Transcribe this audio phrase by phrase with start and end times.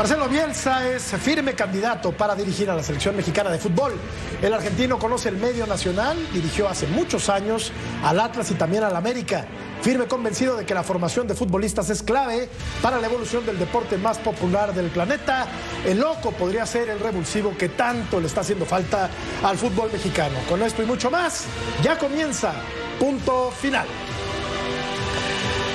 [0.00, 3.92] Marcelo Bielsa es firme candidato para dirigir a la selección mexicana de fútbol.
[4.40, 7.70] El argentino conoce el medio nacional, dirigió hace muchos años
[8.02, 9.44] al Atlas y también al América.
[9.82, 12.48] Firme convencido de que la formación de futbolistas es clave
[12.80, 15.46] para la evolución del deporte más popular del planeta.
[15.84, 19.10] El loco podría ser el revulsivo que tanto le está haciendo falta
[19.44, 20.38] al fútbol mexicano.
[20.48, 21.44] Con esto y mucho más,
[21.82, 22.54] ya comienza.
[22.98, 23.86] Punto final.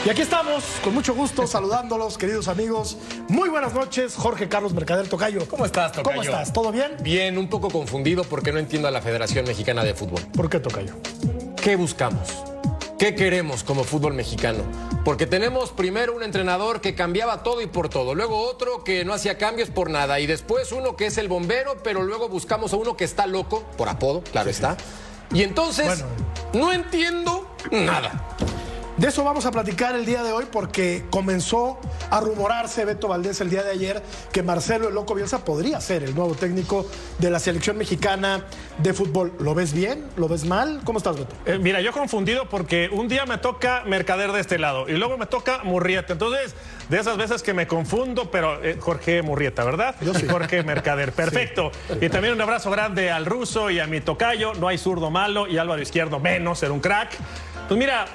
[0.06, 2.96] Y aquí estamos, con mucho gusto, saludándolos, queridos amigos.
[3.28, 5.48] Muy buenas noches, Jorge Carlos Mercader Tocayo.
[5.48, 6.10] ¿Cómo estás, Tocayo?
[6.10, 6.54] ¿Cómo estás?
[6.54, 6.96] ¿Todo bien?
[7.02, 10.22] Bien, un poco confundido porque no entiendo a la Federación Mexicana de Fútbol.
[10.36, 10.94] ¿Por qué, Tocayo?
[11.60, 12.30] ¿Qué buscamos?
[13.00, 14.64] ¿Qué queremos como fútbol mexicano?
[15.04, 19.14] Porque tenemos primero un entrenador que cambiaba todo y por todo, luego otro que no
[19.14, 22.78] hacía cambios por nada, y después uno que es el bombero, pero luego buscamos a
[22.78, 24.78] uno que está loco, por apodo, claro está.
[25.34, 26.06] Y entonces, Bueno.
[26.54, 28.24] no entiendo nada.
[28.98, 31.78] De eso vamos a platicar el día de hoy porque comenzó
[32.10, 34.02] a rumorarse Beto Valdés el día de ayer
[34.32, 38.46] que Marcelo el Loco Bielsa podría ser el nuevo técnico de la selección mexicana
[38.78, 39.34] de fútbol.
[39.40, 40.06] ¿Lo ves bien?
[40.16, 40.80] ¿Lo ves mal?
[40.86, 41.36] ¿Cómo estás, Beto?
[41.46, 45.18] Eh, mira, yo confundido porque un día me toca Mercader de este lado y luego
[45.18, 46.14] me toca Murrieta.
[46.14, 46.56] Entonces,
[46.88, 49.98] de esas veces que me confundo, pero eh, Jorge Murrieta, ¿verdad?
[50.00, 50.26] Yo sí.
[50.26, 51.70] Jorge Mercader, perfecto.
[52.00, 54.54] Y también un abrazo grande al ruso y a mi tocayo.
[54.54, 57.10] No hay zurdo malo y Álvaro Izquierdo menos, ser un crack.
[57.68, 58.06] Pues mira,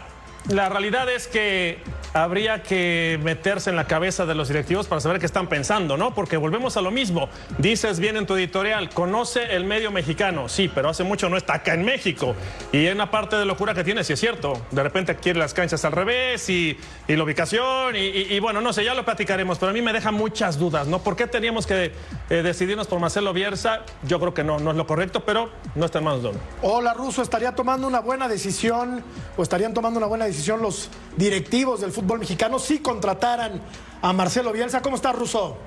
[0.48, 1.78] la realidad es que
[2.12, 6.14] habría que meterse en la cabeza de los directivos para saber qué están pensando, ¿no?
[6.14, 7.28] Porque volvemos a lo mismo.
[7.58, 10.48] Dices bien en tu editorial, conoce el medio mexicano.
[10.48, 12.34] Sí, pero hace mucho no está acá en México.
[12.72, 14.60] Y hay una parte de locura que tiene, sí es cierto.
[14.70, 16.76] De repente quiere las canchas al revés y,
[17.08, 17.94] la ubicación.
[17.96, 19.58] Y bueno, no sé, ya lo platicaremos.
[19.58, 21.00] Pero a mí me deja muchas dudas, ¿no?
[21.00, 21.92] ¿Por qué teníamos que
[22.30, 23.80] eh, decidirnos por Marcelo Bielsa?
[24.04, 26.38] Yo creo que no, no es lo correcto, pero no está en manos de uno.
[26.62, 29.02] Hola, Ruso, ¿estaría tomando una buena decisión
[29.36, 33.60] o estarían tomando una buena decisión los directivos del fútbol mexicano si contrataran
[34.02, 34.80] a Marcelo Bielsa?
[34.82, 35.58] ¿Cómo estás, Ruso?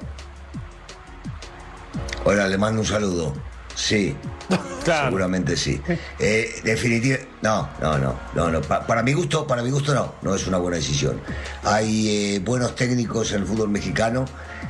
[2.25, 3.33] Hola, le mando un saludo.
[3.75, 4.15] Sí,
[4.83, 5.05] Claro.
[5.07, 5.81] seguramente sí.
[6.19, 8.61] Eh, definitiva, no, no, no, no, no.
[8.61, 11.19] Pa- para mi gusto, para mi gusto no, no es una buena decisión.
[11.63, 14.25] Hay eh, buenos técnicos en el fútbol mexicano.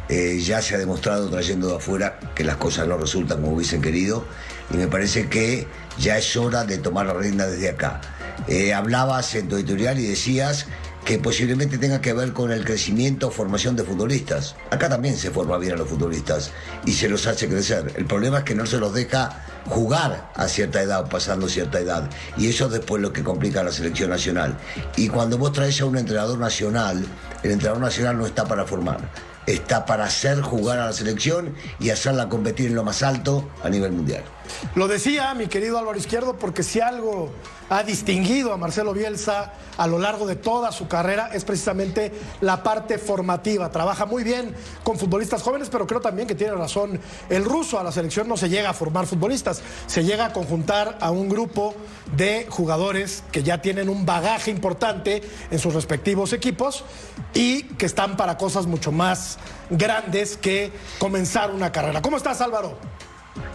[0.09, 3.81] eh, ya se ha demostrado trayendo de afuera que las cosas no resultan como hubiesen
[3.81, 4.25] querido
[4.71, 5.67] y me parece que
[5.99, 8.01] ya es hora de tomar la rienda desde acá.
[8.47, 10.67] Eh, hablabas en tu editorial y decías
[11.05, 14.55] que posiblemente tenga que ver con el crecimiento o formación de futbolistas.
[14.71, 16.51] Acá también se forma bien a los futbolistas
[16.85, 17.93] y se los hace crecer.
[17.97, 22.09] El problema es que no se los deja jugar a cierta edad pasando cierta edad.
[22.37, 24.57] Y eso es después lo que complica a la selección nacional.
[24.95, 27.05] Y cuando vos traes a un entrenador nacional,
[27.43, 29.09] el entrenador nacional no está para formar.
[29.45, 33.69] Está para hacer jugar a la selección y hacerla competir en lo más alto a
[33.69, 34.23] nivel mundial.
[34.75, 37.33] Lo decía mi querido Álvaro Izquierdo porque si algo
[37.73, 42.11] ha distinguido a Marcelo Bielsa a lo largo de toda su carrera es precisamente
[42.41, 43.71] la parte formativa.
[43.71, 44.53] Trabaja muy bien
[44.83, 47.79] con futbolistas jóvenes, pero creo también que tiene razón el ruso.
[47.79, 51.29] A la selección no se llega a formar futbolistas, se llega a conjuntar a un
[51.29, 51.73] grupo
[52.15, 56.83] de jugadores que ya tienen un bagaje importante en sus respectivos equipos
[57.33, 59.39] y que están para cosas mucho más
[59.71, 62.03] grandes que comenzar una carrera.
[62.03, 62.77] ¿Cómo estás, Álvaro?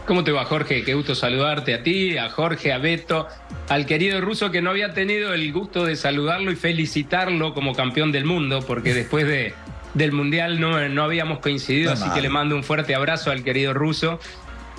[0.06, 0.84] ¿Cómo te va, Jorge?
[0.84, 3.28] Qué gusto saludarte a ti, a Jorge, a Beto,
[3.68, 8.10] al querido ruso que no había tenido el gusto de saludarlo y felicitarlo como campeón
[8.10, 9.54] del mundo, porque después de,
[9.94, 13.74] del Mundial no, no habíamos coincidido, así que le mando un fuerte abrazo al querido
[13.74, 14.18] ruso.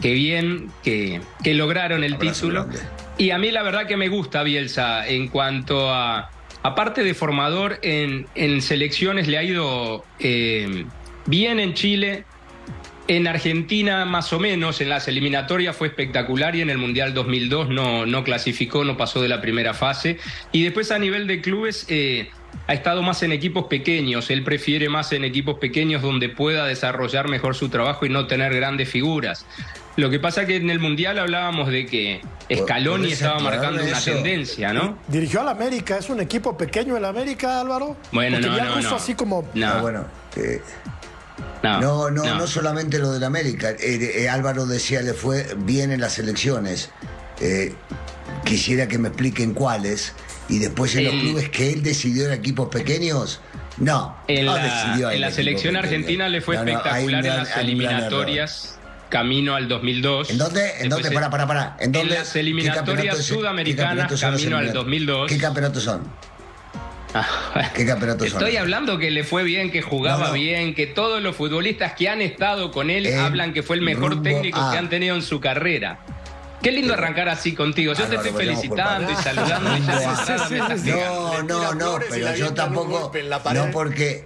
[0.02, 2.64] Qué bien que, que lograron el Abrazo título.
[2.66, 2.80] grande.
[3.18, 6.32] Y a mí la verdad que me gusta Bielsa en cuanto a,
[6.64, 10.86] aparte de formador, en, en selecciones le ha ido eh,
[11.26, 12.24] bien en Chile,
[13.10, 17.70] en Argentina más o menos, en las eliminatorias fue espectacular y en el Mundial 2002
[17.70, 20.18] no, no clasificó, no pasó de la primera fase.
[20.52, 22.30] Y después a nivel de clubes eh,
[22.68, 27.30] ha estado más en equipos pequeños, él prefiere más en equipos pequeños donde pueda desarrollar
[27.30, 29.44] mejor su trabajo y no tener grandes figuras.
[29.96, 32.22] Lo que pasa que en el Mundial hablábamos de que
[32.56, 34.12] Scaloni ¿Podés estaba marcando una eso?
[34.14, 35.00] tendencia, ¿no?
[35.08, 37.98] Dirigió al América, es un equipo pequeño el América, Álvaro.
[38.12, 38.96] Bueno, Porque no, ya no, no.
[38.96, 40.06] así como No, Ah, bueno,
[40.38, 40.62] eh,
[41.64, 43.72] no, No, no, no, solamente lo del América.
[43.72, 46.90] Eh, eh, Álvaro decía, le fue bien en las elecciones.
[47.42, 47.74] Eh,
[48.46, 50.14] quisiera que me expliquen cuáles.
[50.48, 53.40] Y después en los clubes que él decidió en equipos pequeños.
[53.78, 57.38] No, En no la, decidió en la selección argentina le fue No, no, espectacular en
[57.38, 58.80] las eliminatorias
[59.10, 60.30] camino al 2002.
[60.30, 60.62] ¿En dónde?
[60.62, 61.12] ¿En Después dónde?
[61.12, 61.78] Para, para, para.
[61.80, 62.16] ¿En dónde?
[62.16, 64.74] las ¿Qué eliminatorias sudamericanas camino al eliminatorios?
[64.74, 65.32] 2002.
[65.32, 66.04] ¿Qué campeonatos son?
[67.14, 68.40] Ah, ¿Qué campeonatos son?
[68.42, 70.34] Estoy hablando que le fue bien, que jugaba No, no.
[70.34, 74.22] bien, que todos los futbolistas que han estado con él hablan que fue el mejor
[74.22, 76.00] técnico a- que han tenido en su carrera.
[76.62, 77.94] Qué lindo arrancar así contigo.
[77.94, 80.90] Yo te estoy felicitando y saludando y ya Sí, sí.
[80.92, 83.12] No, no, no, pero yo tampoco.
[83.54, 84.26] No porque.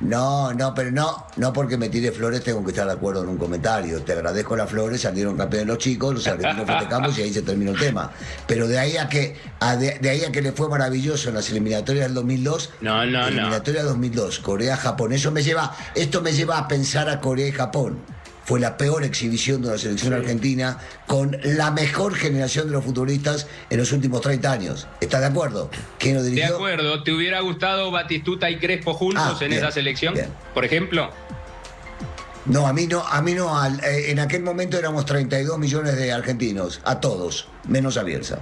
[0.00, 3.28] No, no, pero no, no porque me tire flores tengo que estar de acuerdo en
[3.28, 4.02] un comentario.
[4.02, 7.72] Te agradezco las flores, salieron campeones los chicos, los argentinos festejamos y ahí se terminó
[7.72, 8.10] el tema.
[8.46, 9.36] Pero de ahí a que
[9.78, 13.82] de, ahí a que le fue maravilloso en las eliminatorias del 2002, no, no, eliminatoria
[13.82, 15.12] 2002, Corea-Japón.
[15.12, 17.98] Eso me lleva, esto me lleva a pensar a Corea y Japón
[18.50, 20.76] fue la peor exhibición de la selección argentina
[21.06, 24.88] con la mejor generación de los futbolistas en los últimos 30 años.
[25.00, 25.70] ¿Estás de acuerdo?
[26.00, 26.48] ¿Quién lo dirigió?
[26.48, 27.04] De acuerdo.
[27.04, 30.16] ¿Te hubiera gustado Batistuta y Crespo juntos ah, en esa selección?
[30.52, 31.12] Por ejemplo.
[32.46, 33.64] No, a mí no, a mí no.
[33.84, 38.40] Eh, en aquel momento éramos 32 millones de argentinos, a todos, menos a Bielsa.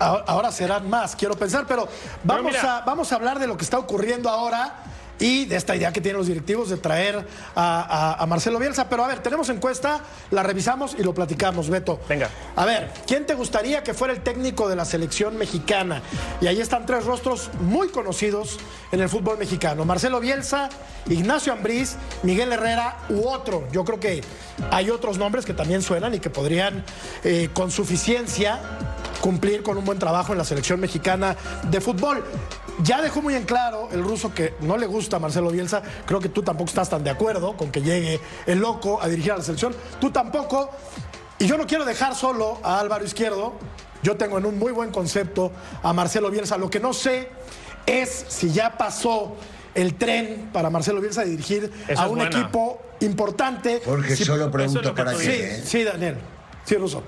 [0.00, 1.88] Ahora serán más, quiero pensar, pero
[2.24, 4.82] vamos, a, vamos a hablar de lo que está ocurriendo ahora
[5.18, 8.88] y de esta idea que tienen los directivos de traer a, Marcelo Bielsa.
[8.88, 10.00] Pero a ver, tenemos encuesta,
[10.30, 12.00] la revisamos y lo platicamos, Beto.
[12.08, 12.30] Venga.
[12.56, 16.02] A ver, ¿quién te gustaría que fuera el técnico de la selección mexicana?
[16.40, 18.58] Y ahí están tres rostros muy conocidos
[18.92, 19.84] en el fútbol mexicano.
[19.84, 20.68] Marcelo Bielsa,
[21.08, 23.66] Ignacio Ambriz, Miguel Herrera u otro.
[23.72, 24.22] Yo creo que
[24.70, 26.84] hay otros nombres que también suenan y que podrían
[27.24, 28.60] eh, con suficiencia
[29.20, 31.36] cumplir con un buen trabajo en la selección mexicana
[31.70, 32.24] de fútbol.
[32.82, 35.82] Ya dejó muy en claro el ruso que no le gusta a Marcelo Bielsa.
[36.06, 39.32] Creo que tú tampoco estás tan de acuerdo con que llegue el loco a dirigir
[39.32, 39.74] a la selección.
[40.00, 40.70] Tú tampoco.
[41.40, 43.54] Y yo no quiero dejar solo a Álvaro Izquierdo.
[44.02, 45.50] Yo tengo en un muy buen concepto
[45.82, 46.56] a Marcelo Bielsa.
[46.56, 47.30] Lo que no sé
[47.86, 49.36] es si ya pasó
[49.74, 53.82] el tren para Marcelo Bielsa de dirigir a un equipo importante.
[53.84, 55.60] Porque solo pregunto para qué.
[55.62, 56.16] Sí, sí, Daniel.
[56.64, 57.02] Sí, Ruso.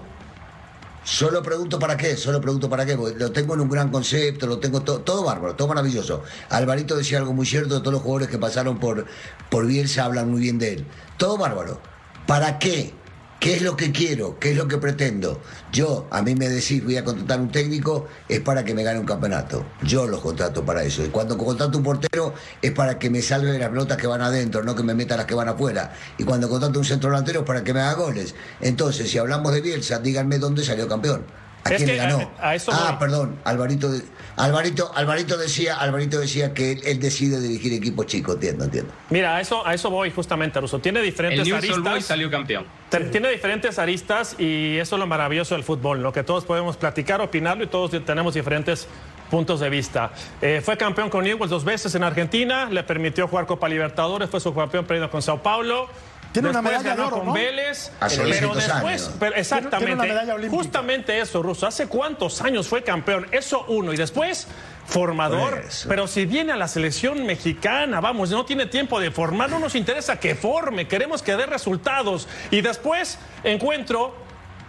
[1.03, 4.47] Solo pregunto para qué, solo pregunto para qué, porque lo tengo en un gran concepto,
[4.47, 6.23] lo tengo todo bárbaro, todo maravilloso.
[6.51, 9.07] Alvarito decía algo muy cierto, todos los jugadores que pasaron por,
[9.49, 10.87] por Bielsa hablan muy bien de él.
[11.17, 11.81] Todo bárbaro.
[12.27, 12.95] ¿Para qué?
[13.41, 14.39] ¿Qué es lo que quiero?
[14.39, 15.41] ¿Qué es lo que pretendo?
[15.73, 19.01] Yo, a mí me decís, voy a contratar un técnico, es para que me gane
[19.01, 19.65] un campeonato.
[19.83, 21.03] Yo los contrato para eso.
[21.03, 24.63] Y cuando contrato un portero, es para que me salve las pelotas que van adentro,
[24.63, 25.91] no que me meta las que van afuera.
[26.19, 28.35] Y cuando contrato un centro delantero, es para que me haga goles.
[28.61, 31.25] Entonces, si hablamos de Bielsa, díganme dónde salió campeón.
[31.65, 32.31] ¿A quién le ganó?
[32.41, 33.91] ah, perdón, Alvarito.
[34.37, 38.93] Alvarito, Alvarito decía, Alvarito decía que él, decide dirigir equipos chicos, entiendo, entiendo.
[39.11, 40.79] Mira, a eso, a eso voy justamente, Russo.
[40.79, 42.05] Tiene diferentes el aristas.
[42.05, 42.65] salió campeón.
[43.13, 47.21] Tiene diferentes aristas y eso es lo maravilloso del fútbol, lo que todos podemos platicar,
[47.21, 48.89] opinarlo y todos tenemos diferentes
[49.31, 50.11] puntos de vista.
[50.41, 54.41] Eh, fue campeón con Newell's dos veces en Argentina, le permitió jugar Copa Libertadores, fue
[54.41, 55.89] su campeón perdido con Sao Paulo.
[56.33, 61.67] Tiene una medalla de oro, con Vélez, pero después, exactamente, justamente eso, Russo.
[61.67, 63.27] ¿Hace cuántos años fue campeón?
[63.33, 63.93] Eso uno.
[63.93, 64.47] Y después,
[64.87, 65.65] formador.
[65.89, 69.75] Pero si viene a la selección mexicana, vamos, no tiene tiempo de formar, no nos
[69.75, 72.29] interesa que forme, queremos que dé resultados.
[72.53, 74.15] Y después encuentro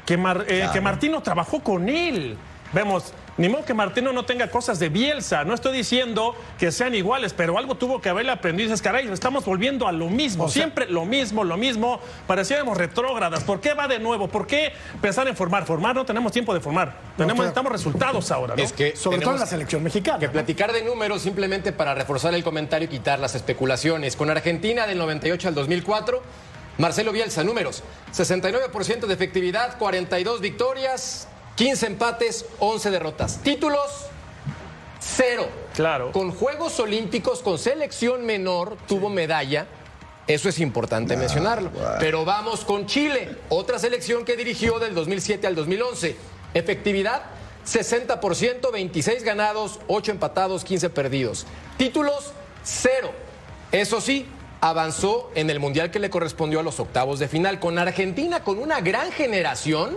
[0.05, 0.15] que,
[0.47, 2.37] eh, que Martino trabajó con él.
[2.73, 5.43] Vemos, ni modo que Martino no tenga cosas de Bielsa.
[5.43, 8.69] No estoy diciendo que sean iguales, pero algo tuvo que haberle aprendido.
[8.69, 10.47] Dices, caray, estamos volviendo a lo mismo.
[10.47, 11.99] Siempre lo mismo, lo mismo.
[12.27, 13.43] Parecíamos retrógradas.
[13.43, 14.27] ¿Por qué va de nuevo?
[14.27, 15.65] ¿Por qué pensar en formar?
[15.65, 16.95] Formar no tenemos tiempo de formar.
[17.17, 18.55] Tenemos, necesitamos resultados ahora.
[18.55, 18.63] ¿no?
[18.63, 20.19] Es que sobre todo en la selección mexicana.
[20.19, 24.15] Que platicar de números simplemente para reforzar el comentario y quitar las especulaciones.
[24.15, 26.21] Con Argentina del 98 al 2004.
[26.77, 27.83] Marcelo Bielsa, números.
[28.13, 31.27] 69% de efectividad, 42 victorias,
[31.61, 33.37] 15 empates, 11 derrotas.
[33.43, 34.07] Títulos,
[34.99, 35.47] cero.
[35.75, 36.11] Claro.
[36.11, 39.67] Con Juegos Olímpicos, con selección menor, tuvo medalla.
[40.25, 41.69] Eso es importante mencionarlo.
[41.99, 46.15] Pero vamos con Chile, otra selección que dirigió del 2007 al 2011.
[46.55, 47.25] Efectividad,
[47.67, 51.45] 60%, 26 ganados, 8 empatados, 15 perdidos.
[51.77, 52.31] Títulos,
[52.63, 53.11] cero.
[53.71, 54.25] Eso sí,
[54.61, 57.59] avanzó en el Mundial que le correspondió a los octavos de final.
[57.59, 59.95] Con Argentina, con una gran generación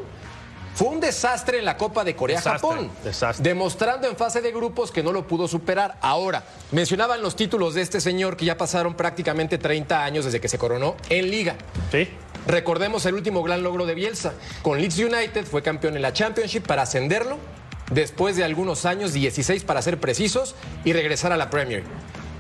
[0.74, 2.90] fue un desastre en la Copa de Corea-Japón,
[3.38, 5.96] demostrando en fase de grupos que no lo pudo superar.
[6.00, 10.48] Ahora, mencionaban los títulos de este señor que ya pasaron prácticamente 30 años desde que
[10.48, 11.54] se coronó en Liga.
[11.92, 12.08] Sí.
[12.46, 14.34] Recordemos el último gran logro de Bielsa.
[14.62, 17.38] Con Leeds United fue campeón en la Championship para ascenderlo
[17.90, 20.54] después de algunos años, 16 para ser precisos,
[20.84, 21.84] y regresar a la Premier.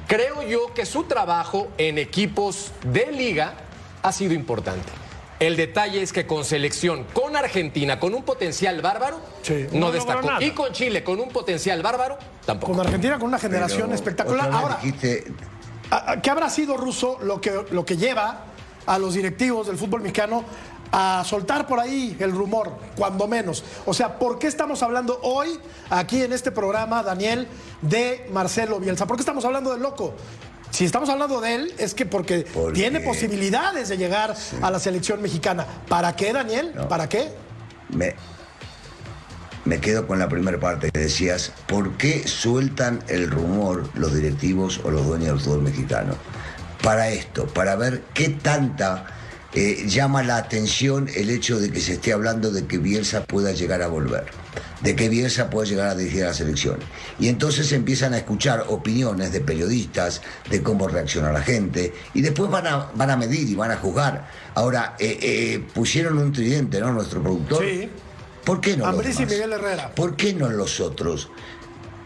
[0.08, 3.54] Creo yo que su trabajo en equipos de liga
[4.02, 5.03] ha sido importante.
[5.46, 9.20] El detalle es que con selección, con Argentina, con un potencial bárbaro,
[9.72, 10.40] no, destacó.
[10.40, 12.72] Y con Chile, con un potencial bárbaro, tampoco.
[12.72, 14.50] Con Argentina, con una generación espectacular.
[14.50, 14.78] Ahora,
[16.22, 18.46] ¿qué habrá sido, Russo, lo que, lo que lleva
[18.86, 20.44] a los directivos del fútbol mexicano
[20.92, 23.64] a soltar por ahí el rumor, cuando menos.
[23.84, 25.58] O sea, ¿por qué estamos hablando hoy,
[25.90, 27.48] aquí en este programa, Daniel,
[27.82, 29.06] de Marcelo Bielsa?
[29.06, 30.14] ¿Por qué estamos hablando del loco?
[30.74, 35.22] Si estamos hablando de él, es que porque tiene posibilidades de llegar a la selección
[35.22, 35.64] mexicana.
[35.88, 36.72] ¿Para qué, Daniel?
[36.88, 37.32] ¿Para qué?
[37.90, 38.14] Me,
[39.64, 44.80] me quedo con la primera parte que decías, ¿por qué sueltan el rumor los directivos
[44.84, 46.14] o los dueños del fútbol mexicano?
[46.84, 49.06] para esto, para ver qué tanta
[49.54, 53.52] eh, llama la atención el hecho de que se esté hablando de que Bielsa pueda
[53.52, 54.26] llegar a volver,
[54.80, 56.78] de que Bielsa pueda llegar a dirigir a la selección.
[57.18, 62.50] Y entonces empiezan a escuchar opiniones de periodistas, de cómo reacciona la gente, y después
[62.50, 64.28] van a, van a medir y van a juzgar.
[64.54, 66.92] Ahora, eh, eh, pusieron un tridente, ¿no?
[66.92, 67.64] Nuestro productor.
[67.64, 67.88] Sí.
[68.44, 69.32] ¿Por qué no los Ambriz y demás?
[69.32, 69.94] Miguel Herrera.
[69.94, 71.30] ¿Por qué no los otros?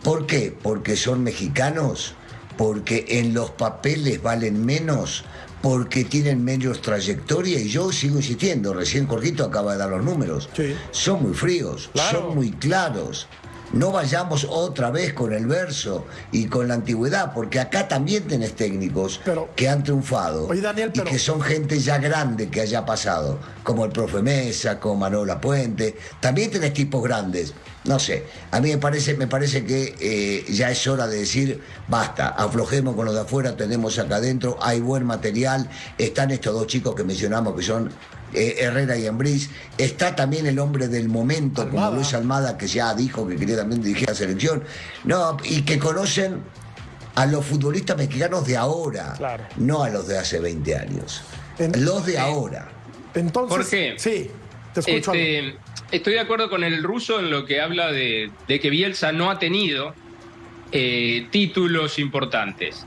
[0.03, 0.57] ¿Por qué?
[0.63, 2.15] ¿Porque son mexicanos?
[2.57, 5.25] ¿Porque en los papeles valen menos?
[5.63, 7.59] ¿Porque tienen menos trayectoria?
[7.59, 10.49] Y yo sigo insistiendo, recién Corquito acaba de dar los números.
[10.57, 10.75] Sí.
[10.93, 12.21] Son muy fríos, Claro.
[12.21, 13.27] son muy claros.
[13.73, 18.55] No vayamos otra vez con el verso y con la antigüedad, porque acá también tenés
[18.57, 22.63] técnicos Pero- que han triunfado Oye, Daniel, y pero- que son gente ya grande que
[22.63, 25.97] haya pasado, como el profe Mesa, como Manuela Puente.
[26.21, 27.53] También tenés tipos grandes.
[27.85, 31.61] No sé, a mí me parece, me parece que eh, ya es hora de decir,
[31.89, 36.67] basta, aflojemos con los de afuera, tenemos acá adentro, hay buen material, están estos dos
[36.67, 37.91] chicos que mencionamos que son
[38.35, 41.91] eh, Herrera y Ambriz, está también el hombre del momento, como.
[41.93, 44.63] Luis Almada, que ya dijo que quería también dirigir la selección,
[45.05, 46.43] no, y que conocen
[47.15, 49.45] a los futbolistas mexicanos de ahora, Claro.
[49.57, 51.23] no a los de hace 20 años.
[51.59, 52.69] En- los de ahora.
[53.15, 53.95] Entonces, Jorge.
[53.99, 54.31] sí,
[54.75, 55.13] te escucho.
[55.15, 55.57] Este,
[55.91, 59.31] estoy de acuerdo con el ruso en lo que habla de, de que Bielsa no
[59.31, 59.95] ha tenido
[60.71, 62.85] eh, títulos importantes.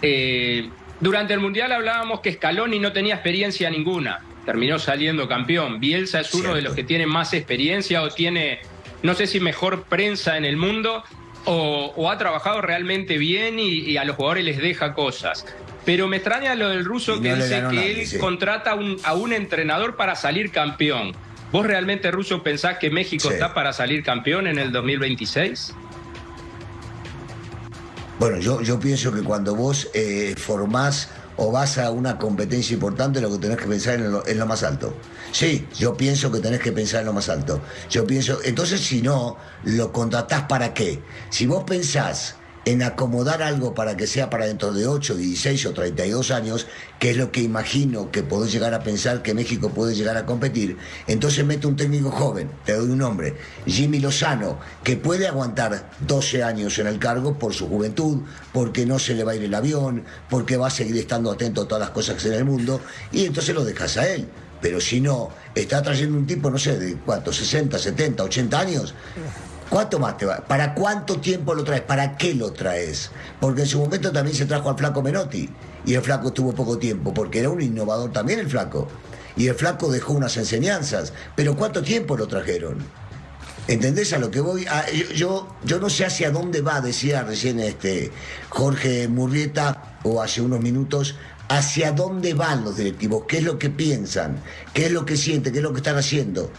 [0.00, 4.20] Eh, durante el Mundial hablábamos que Scaloni no tenía experiencia ninguna.
[4.46, 5.80] Terminó saliendo campeón.
[5.80, 8.60] Bielsa es uno de los que tiene más experiencia o tiene,
[9.02, 11.02] no sé si mejor prensa en el mundo
[11.44, 15.44] o, o ha trabajado realmente bien y, y a los jugadores les deja cosas.
[15.84, 18.18] Pero me extraña lo del ruso que dice que nadie, él sí.
[18.18, 21.12] contrata a un, a un entrenador para salir campeón.
[21.52, 23.34] ¿Vos realmente, Russo, pensás que México Sí.
[23.34, 25.74] está para salir campeón en el 2026?
[28.18, 33.20] Bueno, yo, yo pienso que cuando vos eh, formás o vas a una competencia importante,
[33.20, 34.94] lo que tenés que pensar en lo, más alto.
[35.32, 37.60] Sí, yo pienso que tenés que pensar en lo más alto.
[37.90, 41.02] Yo pienso, entonces si no, lo contratás para qué?
[41.30, 42.36] Si vos pensás
[42.66, 46.66] en acomodar algo para que sea para dentro de 8, 16 o 32 años,
[46.98, 50.26] que es lo que imagino que podés llegar a pensar que México puede llegar a
[50.26, 55.90] competir, entonces mete un técnico joven, te doy un nombre, Jimmy Lozano, que puede aguantar
[56.00, 59.44] 12 años en el cargo por su juventud, porque no se le va a ir
[59.44, 62.44] el avión, porque va a seguir estando atento a todas las cosas que en el
[62.44, 62.80] mundo,
[63.12, 64.28] y entonces lo dejas a él.
[64.60, 68.94] Pero si no, está trayendo un tipo, no sé, de cuánto, 60, 70, 80 años.
[69.70, 70.36] ¿Cuánto más te va?
[70.38, 71.82] ¿Para cuánto tiempo lo traes?
[71.82, 73.10] ¿Para qué lo traes?
[73.40, 75.48] Porque en su momento también se trajo al flaco Menotti.
[75.84, 78.88] Y el flaco estuvo poco tiempo, porque era un innovador también el flaco.
[79.36, 81.12] Y el flaco dejó unas enseñanzas.
[81.34, 82.78] Pero ¿cuánto tiempo lo trajeron?
[83.68, 84.64] ¿Entendés a lo que voy?
[84.70, 88.12] Ah, yo, yo, yo no sé hacia dónde va, decía recién este
[88.48, 91.16] Jorge Murrieta, o hace unos minutos,
[91.48, 94.40] hacia dónde van los directivos, qué es lo que piensan,
[94.72, 96.50] qué es lo que sienten, qué es lo que están haciendo.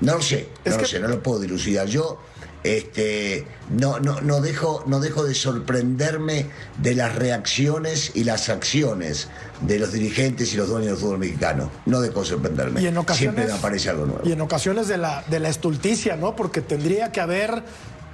[0.00, 1.86] No lo sé, Es no lo que- sé, no lo puedo dilucidar.
[1.86, 2.18] Yo
[2.64, 6.46] este, no, no, no, dejo, no dejo de sorprenderme
[6.78, 9.28] de las reacciones y las acciones
[9.60, 11.70] de los dirigentes y los dueños del fútbol mexicano.
[11.86, 12.82] No dejo de sorprenderme.
[12.82, 14.22] Y en ocasiones, Siempre me aparece algo nuevo.
[14.24, 16.34] Y en ocasiones de la, de la estulticia, ¿no?
[16.34, 17.62] Porque tendría que haber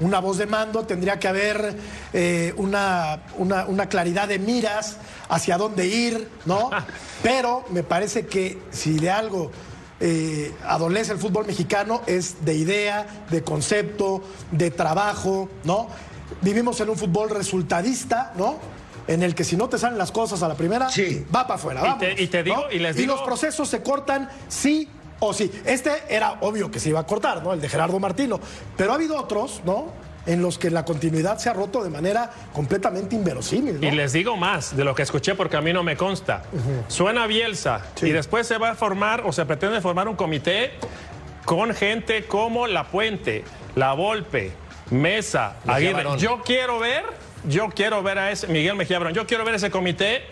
[0.01, 1.77] una voz de mando, tendría que haber
[2.13, 4.97] eh, una, una, una claridad de miras
[5.29, 6.71] hacia dónde ir, ¿no?
[7.23, 9.51] Pero me parece que si de algo
[10.05, 15.87] eh, adolece el fútbol mexicano es de idea, de concepto, de trabajo, ¿no?
[16.41, 18.57] Vivimos en un fútbol resultadista, ¿no?
[19.07, 21.25] En el que si no te salen las cosas a la primera, Sí.
[21.35, 21.81] va para afuera.
[21.81, 22.73] Y vamos, te- y te digo- ¿no?
[22.73, 24.89] y les digo- los procesos se cortan sí
[25.21, 25.51] o sí.
[25.65, 27.53] Este era obvio que se iba a cortar, ¿no?
[27.53, 28.41] El de Gerardo Martino.
[28.77, 29.87] Pero ha habido otros, ¿no?
[30.27, 33.87] En los que la continuidad se ha roto de manera completamente inverosímil, ¿no?
[33.87, 36.43] Y les digo más de lo que escuché porque a mí no me consta.
[36.89, 38.07] Suena Bielsa Sí.
[38.07, 40.73] y después se va a formar o se pretende formar un comité
[41.45, 44.53] con gente como La Puente, La Volpe,
[44.91, 46.05] Mesa, Mejía Aguirre.
[46.05, 46.19] Barón.
[46.19, 47.03] Yo quiero ver,
[47.49, 50.23] yo quiero ver a ese Miguel Mejía Barón, yo quiero ver ese comité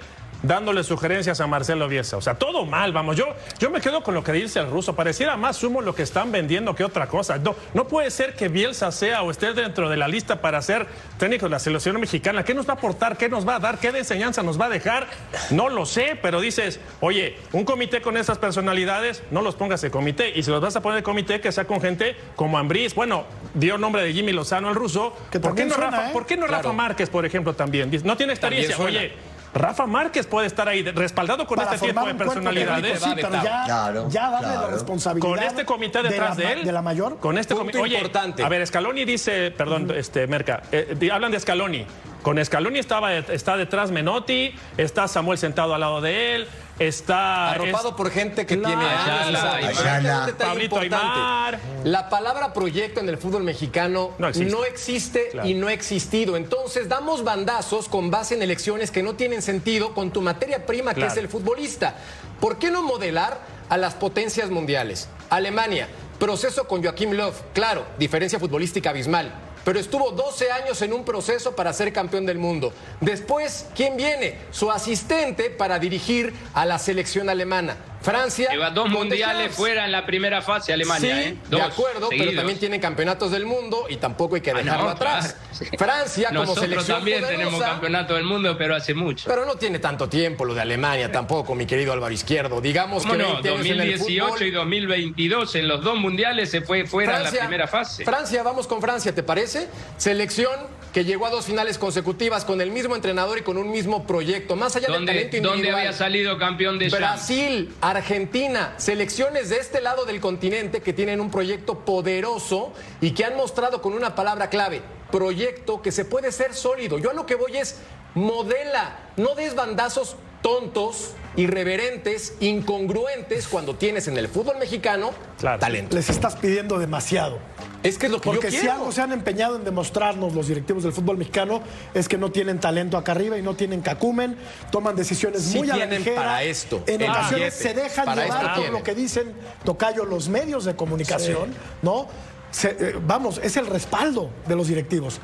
[0.42, 2.16] dándole sugerencias a Marcelo Bielsa.
[2.16, 3.16] O sea, todo mal, vamos.
[3.16, 3.26] Yo,
[3.58, 4.94] yo me quedo con lo que dice el ruso.
[4.94, 7.38] Pareciera más humo lo que están vendiendo que otra cosa.
[7.38, 10.86] No, no puede ser que Bielsa sea o esté dentro de la lista para ser
[11.18, 12.44] técnico de la selección mexicana.
[12.44, 13.16] ¿Qué nos va a aportar?
[13.16, 13.78] ¿Qué nos va a dar?
[13.78, 15.08] ¿Qué de enseñanza nos va a dejar?
[15.50, 19.90] No lo sé, pero dices, oye, un comité con esas personalidades, no los pongas de
[19.90, 20.32] comité.
[20.34, 22.94] Y si los vas a poner de comité, que sea con gente como Ambriz.
[22.94, 25.16] Bueno, dio nombre de Jimmy Lozano el ruso.
[25.30, 26.12] Que ¿Por qué no, suena, Rafa, ¿eh?
[26.12, 26.72] ¿por qué no Rafa.
[26.72, 27.90] Márquez, por ejemplo, también?
[28.04, 28.76] No tiene experiencia.
[28.78, 29.12] Oye,
[29.52, 33.00] Rafa Márquez puede estar ahí, respaldado con Para este tipo de personalidades.
[33.00, 35.28] sí, pero ya, Claro, ya darle la responsabilidad.
[35.28, 36.64] Con este comité detrás de, de, él.
[36.64, 37.18] De la mayor.
[37.18, 37.78] Con este comité.
[37.78, 38.42] Oye, importante.
[38.44, 41.84] a ver, Scaloni dice, perdón, este, Merca, eh, di- hablan de Scaloni.
[42.22, 46.48] Con Scaloni estaba, está detrás Menotti, está Samuel sentado al lado de él,
[46.80, 47.50] está...
[47.50, 48.76] Arropado es- por gente que Claro.
[48.78, 48.90] tiene.
[48.92, 50.34] Ayala, Ayala.
[50.38, 50.78] Pablito.
[50.78, 51.60] Aymar.
[51.84, 54.56] La palabra proyecto en el fútbol mexicano No existe.
[54.68, 55.48] existe Claro.
[55.48, 56.36] y no ha existido.
[56.36, 60.94] Entonces damos bandazos con base en elecciones que no tienen sentido con tu materia prima
[60.94, 61.94] que es el futbolista.
[62.40, 65.08] ¿Por qué no modelar a las potencias mundiales?
[65.28, 69.32] Alemania, proceso con Joaquim Löw, claro, diferencia futbolística abismal.
[69.64, 72.72] Pero estuvo 12 años en un proceso para ser campeón del mundo.
[73.00, 74.38] Después, ¿quién viene?
[74.50, 77.76] Su asistente para dirigir a la selección alemana.
[78.02, 78.48] Francia.
[78.50, 81.36] Lleva dos mundiales fuera en la primera fase Alemania, sí, ¿eh?
[81.50, 82.34] Dos de acuerdo, pero seguidos.
[82.36, 85.36] también tienen campeonatos del mundo y tampoco hay que Ah, no, dejarlo atrás.
[85.58, 85.76] claro.
[85.78, 89.24] Francia como Nosotros selección también poderosa, tenemos campeonato del mundo, pero hace mucho.
[89.28, 92.60] pero no tiene tanto tiempo lo de Alemania tampoco, mi querido Álvaro Izquierdo.
[92.60, 93.32] Digamos ¿Cómo que no?
[93.34, 94.42] 20 años en el 2018 fútbol.
[94.46, 98.04] y 2022 en los dos mundiales se fue fuera en la primera fase.
[98.04, 99.68] Francia, vamos con Francia, ¿te parece?
[99.98, 100.50] Selección
[100.92, 104.56] que llegó a dos finales consecutivas con el mismo entrenador y con un mismo proyecto.
[104.56, 105.80] Más allá del ¿Dónde, talento dónde individual.
[105.86, 107.12] había salido campeón de Champions?
[107.12, 113.24] Brasil, Argentina, selecciones de este lado del continente que tienen un proyecto poderoso y que
[113.24, 114.82] han mostrado con una palabra clave,
[115.12, 116.98] proyecto que se puede ser sólido.
[116.98, 117.76] Yo a lo que voy es
[118.14, 125.58] modela, no des bandazos tontos, irreverentes, incongruentes cuando tienes en el fútbol mexicano Claro.
[125.60, 125.94] talento.
[125.94, 127.38] Les estás pidiendo demasiado.
[127.82, 130.48] Es que es lo que Porque yo si algo se han empeñado en demostrarnos los
[130.48, 131.62] directivos del fútbol mexicano
[131.94, 134.36] es que no tienen talento acá arriba y no tienen cacumen,
[134.70, 136.16] toman decisiones Sí muy a la ligera.
[136.16, 137.62] para esto, En ocasiones billete.
[137.62, 139.32] se dejan Para llevar por lo que dicen,
[139.64, 142.06] tocayo, los medios de comunicación, ¿no?
[142.50, 145.18] Se- eh, vamos, es el respaldo de los directivos.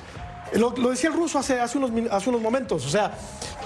[0.54, 3.12] Lo, lo decía el ruso hace, hace, unos, hace unos momentos, o sea,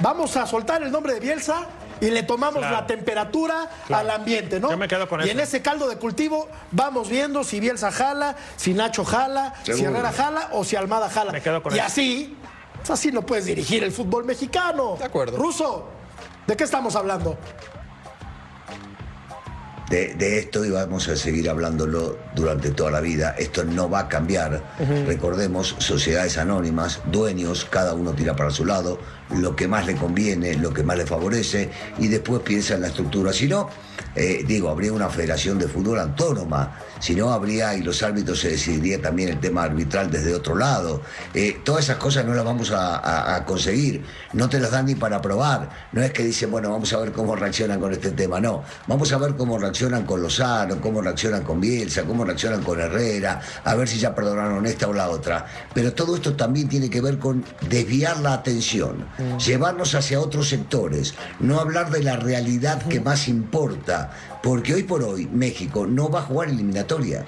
[0.01, 1.67] vamos a soltar el nombre de Bielsa
[2.01, 2.77] y le tomamos Claro.
[2.77, 4.09] la temperatura Claro.
[4.11, 4.71] al ambiente, ¿no?
[4.71, 5.33] Yo me quedo con y eso.
[5.33, 9.73] en ese caldo de cultivo vamos viendo si Bielsa jala, si Nacho jala, si.
[9.85, 11.33] Herrera jala o si Almada jala.
[11.33, 11.87] Me quedo con y eso.
[11.87, 12.37] así,
[12.79, 14.97] pues así no puedes dirigir el fútbol mexicano.
[14.99, 15.37] De acuerdo.
[15.37, 15.89] Ruso,
[16.47, 17.37] ¿de qué estamos hablando?
[19.91, 23.35] De, de esto y vamos a seguir hablándolo durante toda la vida.
[23.39, 24.63] Esto no va a cambiar.
[25.07, 28.99] Recordemos, sociedades anónimas, dueños, cada uno tira para su lado,
[29.37, 32.87] lo que más le conviene, lo que más le favorece, y después piensa en la
[32.87, 33.33] estructura.
[33.33, 33.69] Si no,
[34.15, 36.77] eh, digo, habría una federación de fútbol autónoma.
[36.99, 41.01] Si no, habría, y los árbitros se decidiría también el tema arbitral desde otro lado.
[41.33, 44.05] Eh, todas esas cosas no las vamos a, a- a conseguir.
[44.35, 45.71] No te las dan ni para probar.
[45.93, 48.41] No es que dicen, bueno, vamos a ver cómo reaccionan con este tema.
[48.41, 52.81] No, vamos a ver cómo reaccionan con Lozano, cómo reaccionan con Bielsa, cómo reaccionan con
[52.81, 55.47] Herrera, a ver si ya perdonaron esta o la otra.
[55.73, 59.07] Pero todo esto también tiene que ver con desviar la atención,
[59.45, 64.00] llevarnos hacia otros sectores, no hablar de la realidad que más importa.
[64.01, 64.09] Илья
[64.43, 67.27] Porque hoy por hoy México no va a jugar eliminatoria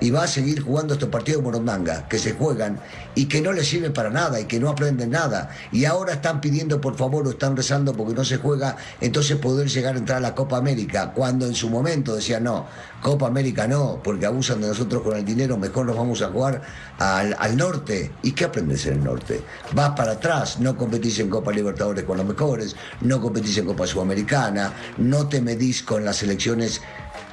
[0.00, 2.78] y va a seguir jugando estos partidos Morondanga que se juegan
[3.14, 5.50] y que no les sirven para nada y que no aprenden nada.
[5.72, 9.68] Y ahora están pidiendo por favor o están rezando porque no se juega, entonces poder
[9.68, 11.12] llegar a entrar a la Copa América.
[11.12, 12.66] Cuando en su momento decían no,
[13.02, 16.62] Copa América no, porque abusan de nosotros con el dinero, mejor nos vamos a jugar
[16.98, 18.12] al, al norte.
[18.22, 19.42] ¿Y qué aprendes en el norte?
[19.74, 23.86] Vas para atrás, no competís en Copa Libertadores con los mejores, no competís en Copa
[23.86, 26.22] Sudamericana, no te medís con las
[26.52, 26.80] selecciones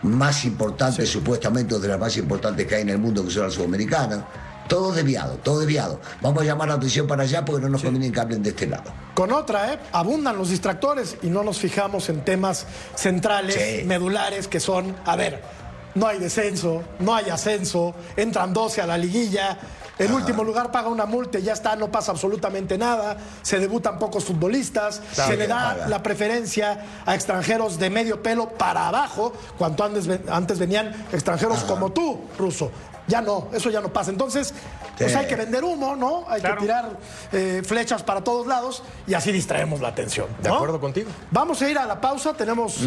[0.01, 3.53] más importantes, supuestamente de las más importantes que hay en el mundo, que son las
[3.53, 4.19] sudamericanas.
[4.67, 5.99] Todo desviado, todo desviado.
[6.21, 8.67] Vamos a llamar la atención para allá porque no nos conviene que hablen de este
[8.67, 8.91] lado.
[9.15, 9.79] Con otra, ¿eh?
[9.91, 13.83] Abundan los distractores y no nos fijamos en temas centrales, Sí.
[13.85, 15.41] medulares, que son, a ver,
[15.95, 19.57] no hay descenso, no hay ascenso, entran 12 a la liguilla,
[19.99, 23.99] en último lugar paga una multa y ya está, no pasa absolutamente nada, se debutan
[23.99, 25.87] pocos futbolistas, Claro se le da paga.
[25.89, 31.91] la preferencia a extranjeros de medio pelo para abajo, cuando antes, antes venían extranjeros como
[31.91, 32.71] tú, ruso.
[33.09, 34.11] Ya no, eso ya no pasa.
[34.11, 34.53] Entonces,
[34.97, 36.25] pues hay que vender humo, ¿no?
[36.29, 36.55] Hay Claro.
[36.57, 36.97] que tirar
[37.31, 40.27] eh, flechas para todos lados y así distraemos la atención.
[40.41, 41.09] De acuerdo contigo.
[41.31, 42.33] Vamos a ir a la pausa.
[42.33, 42.77] Tenemos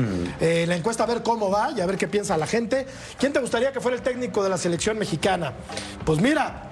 [0.40, 2.86] eh, la encuesta a ver cómo va y a ver qué piensa la gente.
[3.18, 5.52] ¿Quién te gustaría que fuera el técnico de la selección mexicana?
[6.04, 6.70] Pues mira,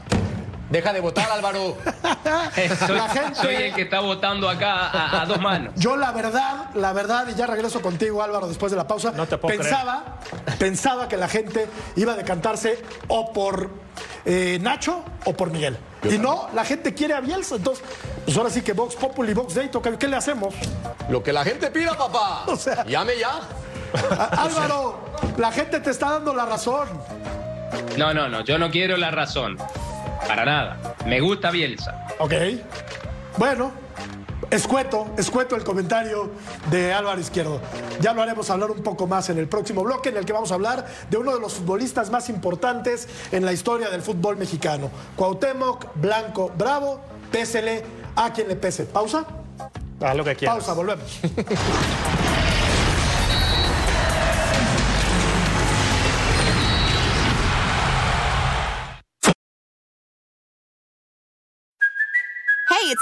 [0.71, 1.77] Deja de votar, Álvaro.
[2.87, 5.73] soy, La gente- soy el que está votando acá a, a dos manos.
[5.77, 9.11] yo la verdad, la verdad, y ya regreso contigo, Álvaro, después de la pausa.
[9.13, 10.19] No te puedo pensaba,
[10.59, 13.71] pensaba que la gente iba a decantarse o por
[14.25, 15.77] eh, Nacho o por Miguel.
[16.05, 17.57] y no, la gente quiere a Bielsa.
[17.57, 17.85] Entonces,
[18.25, 20.55] pues ahora sí que Vox Populi, Vox Day, toca- ¿qué le hacemos?
[21.09, 22.45] Lo que la gente pida, papá.
[22.47, 23.41] O sea- Llame ya.
[24.39, 25.01] Álvaro,
[25.37, 26.89] la gente te está dando la razón.
[27.97, 29.57] No, no, no, yo no quiero la razón.
[30.27, 30.95] Para nada.
[31.07, 32.07] Me gusta Bielsa.
[32.19, 32.33] Ok.
[33.37, 33.73] Bueno,
[34.51, 36.31] escueto, escueto el comentario
[36.71, 37.61] de Álvaro Izquierdo.
[38.01, 40.51] Ya lo haremos hablar un poco más en el próximo bloque, en el que vamos
[40.53, 44.91] a hablar de uno de los futbolistas más importantes en la historia del fútbol mexicano.
[45.17, 47.83] Cuauhtémoc Blanco Bravo, pésele
[48.17, 48.85] a quien le pese.
[48.85, 49.25] ¿Pausa?
[50.01, 50.57] Haz lo que quieras.
[50.57, 51.21] Pausa, volvemos.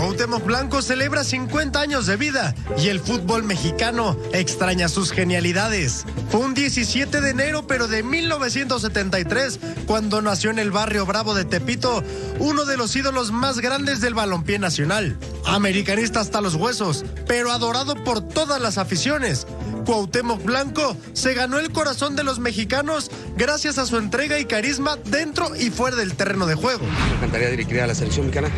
[0.00, 6.06] Cuauhtémoc Blanco celebra 50 años de vida y el fútbol mexicano extraña sus genialidades.
[6.30, 11.44] Fue un 17 de enero, pero de 1973, cuando nació en el barrio Bravo de
[11.44, 12.02] Tepito,
[12.38, 15.18] uno de los ídolos más grandes del balompié nacional.
[15.44, 19.46] Americanista hasta los huesos, pero adorado por todas las aficiones.
[19.84, 24.96] Cuauhtémoc Blanco se ganó el corazón de los mexicanos gracias a su entrega y carisma
[25.04, 26.86] dentro y fuera del terreno de juego.
[26.86, 28.50] Me encantaría dirigir a la selección mexicana.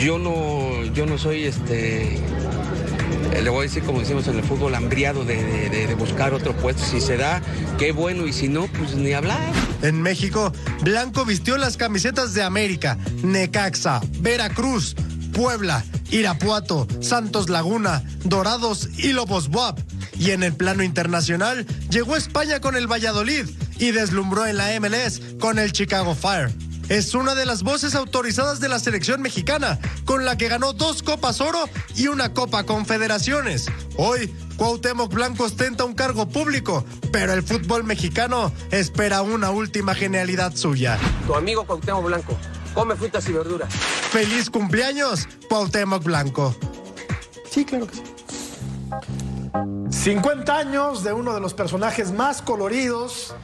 [0.00, 2.14] Yo no, yo no soy este.
[2.14, 6.82] eh, Le voy a decir, como decimos en el fútbol, hambriado de, buscar otro puesto.
[6.82, 7.42] Si se da,
[7.78, 9.52] qué bueno, y si no, pues ni hablar.
[9.82, 14.96] En México, Blanco vistió las camisetas de América, Necaxa, Veracruz,
[15.34, 19.78] Puebla, Irapuato, Santos Laguna, Dorados y Lobos Buap.
[20.18, 23.44] Y en el plano internacional, llegó a España con el Valladolid
[23.78, 26.50] y deslumbró en la MLS con el Chicago Fire.
[26.90, 31.04] Es una de las voces autorizadas de la selección mexicana, con la que ganó dos
[31.04, 33.68] Copas Oro y una Copa Confederaciones.
[33.96, 40.56] Hoy, Cuauhtémoc Blanco ostenta un cargo público, pero el fútbol mexicano espera una última genialidad
[40.56, 40.98] suya.
[41.28, 42.36] Tu amigo Cuauhtémoc Blanco,
[42.74, 43.72] come frutas y verduras.
[44.10, 46.56] ¡Feliz cumpleaños, Cuauhtémoc Blanco!
[47.48, 48.02] Sí, claro que sí.
[49.90, 53.36] 50 años de uno de los personajes más coloridos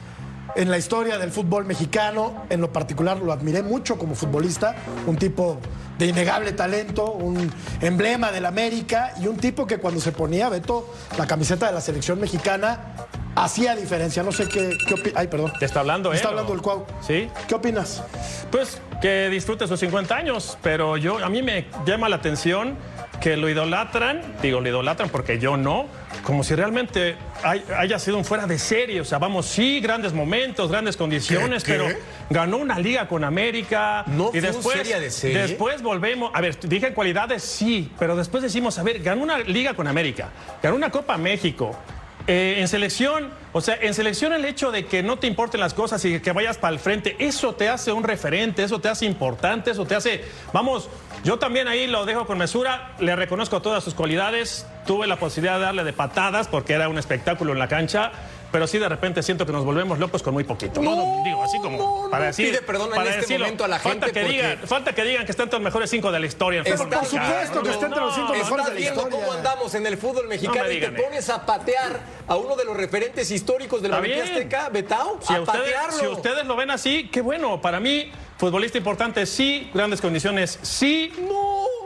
[0.55, 2.45] en la historia del fútbol mexicano.
[2.49, 5.59] En lo particular lo admiré mucho como futbolista, un tipo
[5.97, 10.93] de innegable talento, un emblema del América y un tipo que cuando se ponía, Beto,
[11.17, 12.95] la camiseta de la selección mexicana,
[13.35, 14.23] hacía diferencia.
[14.23, 15.13] No sé qué, qué opinas.
[15.15, 15.53] Ay, perdón.
[15.59, 16.15] Te está hablando, ¿eh?
[16.15, 16.85] Está hablando el Cuau.
[17.01, 17.29] ¿Sí?
[17.47, 18.03] ¿Qué opinas?
[18.51, 22.75] Pues que disfrute sus 50 años, pero yo a mí me llama la atención
[23.19, 25.87] que lo idolatran, digo, lo idolatran porque yo no,
[26.27, 28.99] como si realmente hay- haya sido un fuera de serie.
[28.99, 31.71] O sea, vamos, sí, grandes momentos, grandes condiciones, ¿Qué?
[31.71, 31.77] ¿Qué?
[31.77, 31.97] pero
[32.29, 34.03] ganó una liga con América.
[34.07, 35.37] ¿No y fue después, serie de serie?
[35.37, 39.73] Después volvemos, a ver, dije cualidades, sí, pero después decimos, a ver, ganó una liga
[39.73, 40.27] con América,
[40.61, 41.73] ganó una Copa México.
[42.29, 45.73] Eh, en selección, o sea, en selección el hecho de que no te importen las
[45.73, 49.05] cosas y que vayas para el frente, eso te hace un referente, eso te hace
[49.05, 50.89] importante, eso te hace, vamos,
[51.23, 55.55] yo también ahí lo dejo con mesura, le reconozco todas sus cualidades, tuve la posibilidad
[55.57, 58.11] de darle de patadas porque era un espectáculo en la cancha,
[58.51, 60.81] pero sí de repente siento que nos volvemos locos con muy poquito.
[60.81, 63.45] No, no, digo, así como no, para no decir, pide perdón en para este decirlo.
[63.45, 65.63] momento a la falta gente que porque- digan, falta que digan que están entre los
[65.65, 66.59] mejores cinco de la historia.
[66.65, 69.25] en por supuesto que está entre los cinco mejores de la viendo historia.
[69.25, 72.55] cómo andamos en el fútbol mexicano No me y te pones a patear a uno
[72.55, 74.27] de los referentes históricos Balompié bien.
[74.27, 75.99] Azteca, Betao, Si a ustedes, patearlo.
[75.99, 77.61] si ustedes lo ven así, qué bueno.
[77.61, 79.69] Para mí, futbolista importante, sí.
[79.73, 81.11] Grandes condiciones, sí.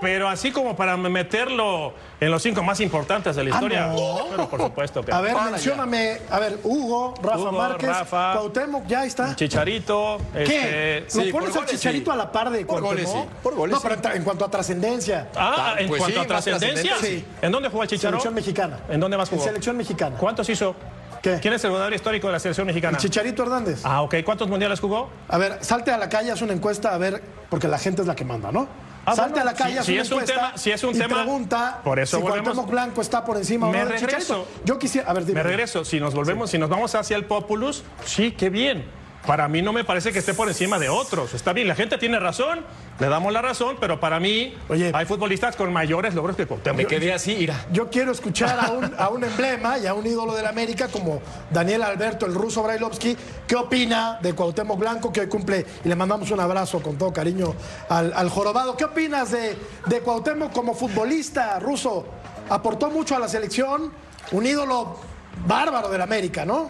[0.02, 3.86] Pero así como para meterlo en los cinco más importantes de la historia.
[3.86, 4.26] Ah, no.
[4.32, 5.12] Pero por supuesto que.
[5.14, 6.18] A ver, mencióname.
[6.30, 8.34] A ver, Hugo, Rafa Hugo, Márquez, Rafa.
[8.34, 9.36] Cuauhtémoc, ya está.
[9.36, 10.18] Chicharito.
[10.34, 10.98] ¿Qué?
[11.06, 12.16] este, ¿Lo sí, pones al chicharito sí.
[12.16, 13.20] a la par de Por goles, sí.
[13.44, 14.02] Por goles, No, pero sí.
[14.16, 15.30] en, cuanto a trascendencia.
[15.36, 16.96] Ah, en Pues cuanto sí, a trascendencia.
[17.00, 17.24] sí.
[17.42, 18.14] ¿En dónde jugó el Chicharo?
[18.14, 18.80] Selección mexicana.
[18.90, 19.42] ¿En dónde más jugó?
[19.44, 20.18] En selección mexicana.
[20.18, 20.76] ¿Cuántos hizo?
[21.22, 21.38] ¿Qué?
[21.40, 22.98] ¿Quién es el jugador histórico de la selección mexicana?
[22.98, 23.82] Chicharito Hernández.
[23.84, 24.16] Ah, ok.
[24.26, 25.12] ¿Cuántos mundiales jugó?
[25.28, 28.08] A ver, salte a la calle, haz una encuesta, a ver, porque la gente es
[28.08, 28.68] la que manda, ¿no?
[29.06, 31.00] Ah, salte bueno, a la calle, si- si es un tema- si es un y
[31.00, 34.48] tema- pregunta por eso si volvemos- Blanco está por encima o Me no del regreso.
[34.64, 35.42] Yo quisiera, a ver, dime.
[35.42, 35.84] Me regreso.
[35.84, 38.86] Si nos volvemos, si nos vamos hacia el Populus, sí, qué bien.
[39.26, 41.34] Para mí no me parece que esté por encima de otros.
[41.36, 42.66] Está bien, la gente tiene razón,
[43.00, 44.92] le damos la razón, pero para mí Oye.
[44.96, 46.78] hay futbolistas con mayores logros que Cuauhtémoc.
[46.78, 47.66] Me quedé así, ira.
[47.72, 50.88] Yo quiero escuchar a un, a un emblema y a un ídolo de la América
[50.88, 53.16] como Daniel Alberto, el ruso Brailovsky.
[53.48, 55.66] ¿Qué opina de Cuauhtémoc Blanco, que hoy cumple?
[55.86, 57.54] Y le mandamos un abrazo con todo cariño
[57.90, 58.76] al, al jorobado.
[58.76, 59.56] ¿Qué opinas de,
[59.86, 62.06] de Cuauhtémoc como futbolista ruso?
[62.50, 63.94] Aportó mucho a la selección,
[64.32, 64.98] un ídolo
[65.46, 66.70] bárbaro de la América, ¿no?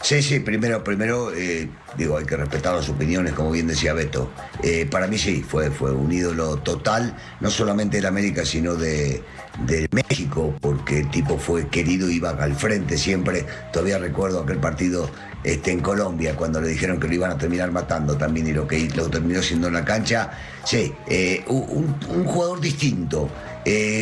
[0.00, 4.30] Sí, sí, primero, primero, eh, digo, hay que respetar las opiniones, como bien decía Beto.
[4.62, 9.22] Eh, para mí sí, fue, fue un ídolo total, no solamente de América, sino de,
[9.66, 13.44] de México, porque el tipo fue querido, iba al frente siempre.
[13.72, 15.10] Todavía recuerdo aquel partido
[15.42, 18.68] este, en Colombia, cuando le dijeron que lo iban a terminar matando también y lo
[18.68, 20.30] que lo terminó siendo en la cancha.
[20.64, 23.28] Sí, eh, un, jugador distinto,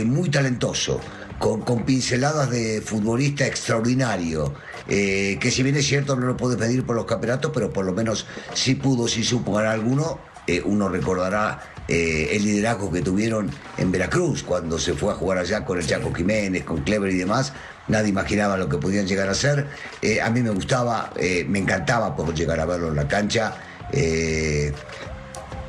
[0.05, 1.01] muy talentoso,
[1.38, 4.55] con, con pinceladas de futbolista extraordinario.
[4.88, 7.85] eh, que si bien es cierto no lo puedes medir por los campeonatos, pero por
[7.85, 10.18] lo menos sí pudo, sí supo ganar alguno.
[10.46, 15.38] Eh, uno recordará eh, el liderazgo que tuvieron en Veracruz cuando se fue a jugar
[15.38, 17.53] allá con el Chaco Jiménez, con Clever y demás.
[17.88, 19.66] Nadie imaginaba lo que podían llegar a ser.
[20.22, 21.12] A mí me gustaba,
[21.49, 23.55] me encantaba poder llegar a verlo en la cancha.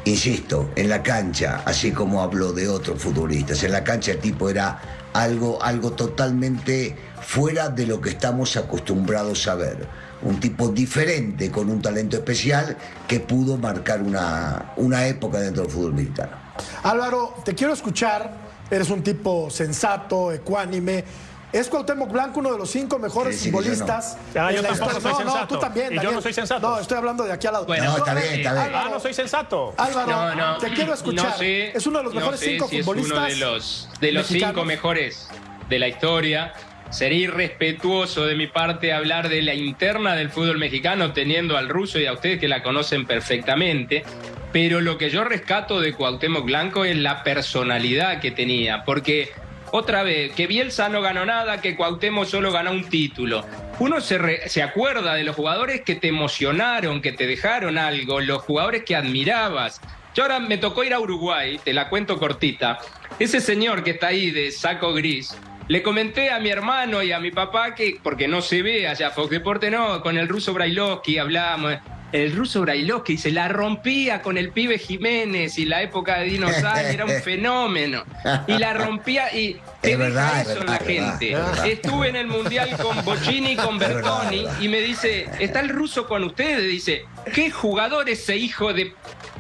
[0.06, 4.50] Insisto, en la cancha, así como habló de otros futbolistas, en la cancha el tipo
[4.50, 4.80] era
[5.14, 9.88] algo, algo totalmente fuera de lo que estamos acostumbrados a ver.
[10.22, 15.72] Un tipo diferente, con un talento especial, que pudo marcar una, una época dentro del
[15.72, 16.32] fútbol mexicano.
[16.84, 18.48] Álvaro, te quiero escuchar.
[18.70, 21.04] Eres un tipo sensato, ecuánime.
[21.54, 23.64] ¿Es Cuauhtémoc Blanco uno de los cinco mejores Sí, sí, que yo no.
[23.64, 24.18] futbolistas?
[24.36, 25.88] Ah, yo tampoco soy no, No, tú también.
[25.88, 26.16] Y yo Daniel.
[26.16, 26.68] no soy sensato.
[26.70, 27.66] No, estoy hablando de aquí al lado.
[27.66, 28.76] Bueno, No, está bien, está bien.
[28.76, 29.74] Ah, no soy sensato.
[29.78, 31.26] Álvaro, No, no, te quiero escuchar.
[31.32, 33.12] no sé, es uno de los no mejores sé cinco si futbolistas.
[33.32, 34.56] Es uno de los, de los mexicanos.
[34.56, 35.30] cinco mejores
[35.70, 36.54] de la historia.
[36.90, 42.00] Sería irrespetuoso de mi parte hablar de la interna del fútbol mexicano, teniendo al ruso
[42.00, 44.04] y a ustedes que la conocen perfectamente.
[44.54, 49.32] Pero lo que yo rescato de Cuauhtémoc Blanco es la personalidad que tenía, porque
[49.72, 53.46] otra vez, que Bielsa no ganó nada, que Cuauhtémoc solo ganó un título.
[53.80, 58.42] Uno se, se acuerda de los jugadores que te emocionaron, que te dejaron algo, los
[58.44, 59.82] jugadores que admirabas.
[60.16, 62.80] Yo ahora me tocó ir a Uruguay, te la cuento cortita.
[63.20, 67.20] Ese señor que está ahí de saco gris, le comenté a mi hermano y a
[67.20, 71.18] mi papá que, porque no se ve allá, Fox Deporte no, con el ruso Brailovsky
[71.18, 71.76] hablamos.
[72.14, 76.50] El ruso Brailovsky se la rompía con el pibe Jiménez y la época de Dino
[76.52, 78.04] Sáenz era un fenómeno.
[78.48, 81.34] Y la rompía y te Es deja verdad, es eso en la gente.
[81.36, 81.68] verdad.
[81.68, 86.08] Estuve en el Mundial con Bocini y con Bertoni y me dice, ¿está el ruso
[86.08, 86.64] con ustedes?
[86.64, 88.94] Dice, ¿qué jugador ese hijo de...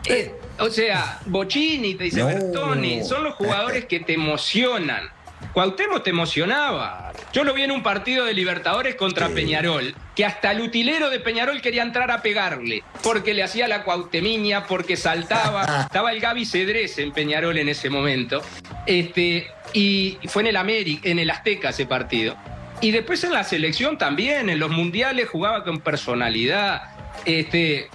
[0.09, 2.27] eh, o sea, Bocini, te dice No.
[2.27, 5.09] Bertoni, son los jugadores que te emocionan.
[5.57, 7.11] Cuauhtémoc te emocionaba.
[7.33, 11.19] Yo lo vi en un partido de Libertadores contra Peñarol, que hasta el utilero de
[11.19, 15.81] Peñarol quería entrar a pegarle, porque le hacía la cuautemiña, porque saltaba.
[15.87, 18.43] Estaba el Gaby Cedrés en Peñarol en ese momento.
[18.85, 22.37] Este, y fue en el América, en el Azteca ese partido.
[22.79, 26.83] Y después en la selección también, en los mundiales jugaba con personalidad.
[27.25, 27.89] Este,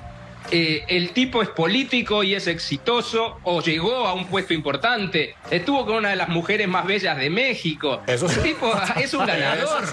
[0.51, 5.35] eh, el tipo es político y es exitoso o llegó a un puesto importante.
[5.51, 8.01] Estuvo con una de las mujeres más bellas de México.
[8.07, 8.37] Eso sí.
[8.39, 9.85] El tipo es un ganador.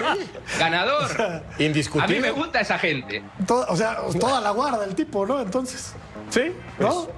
[0.58, 1.22] Ganador.
[1.22, 2.20] A mí Indiscutible.
[2.20, 3.22] me gusta esa gente.
[3.46, 5.40] Todo- o sea, toda la guarda el tipo, ¿no?
[5.40, 5.94] Entonces,
[6.30, 6.52] Sí.
[6.78, 7.08] ¿no?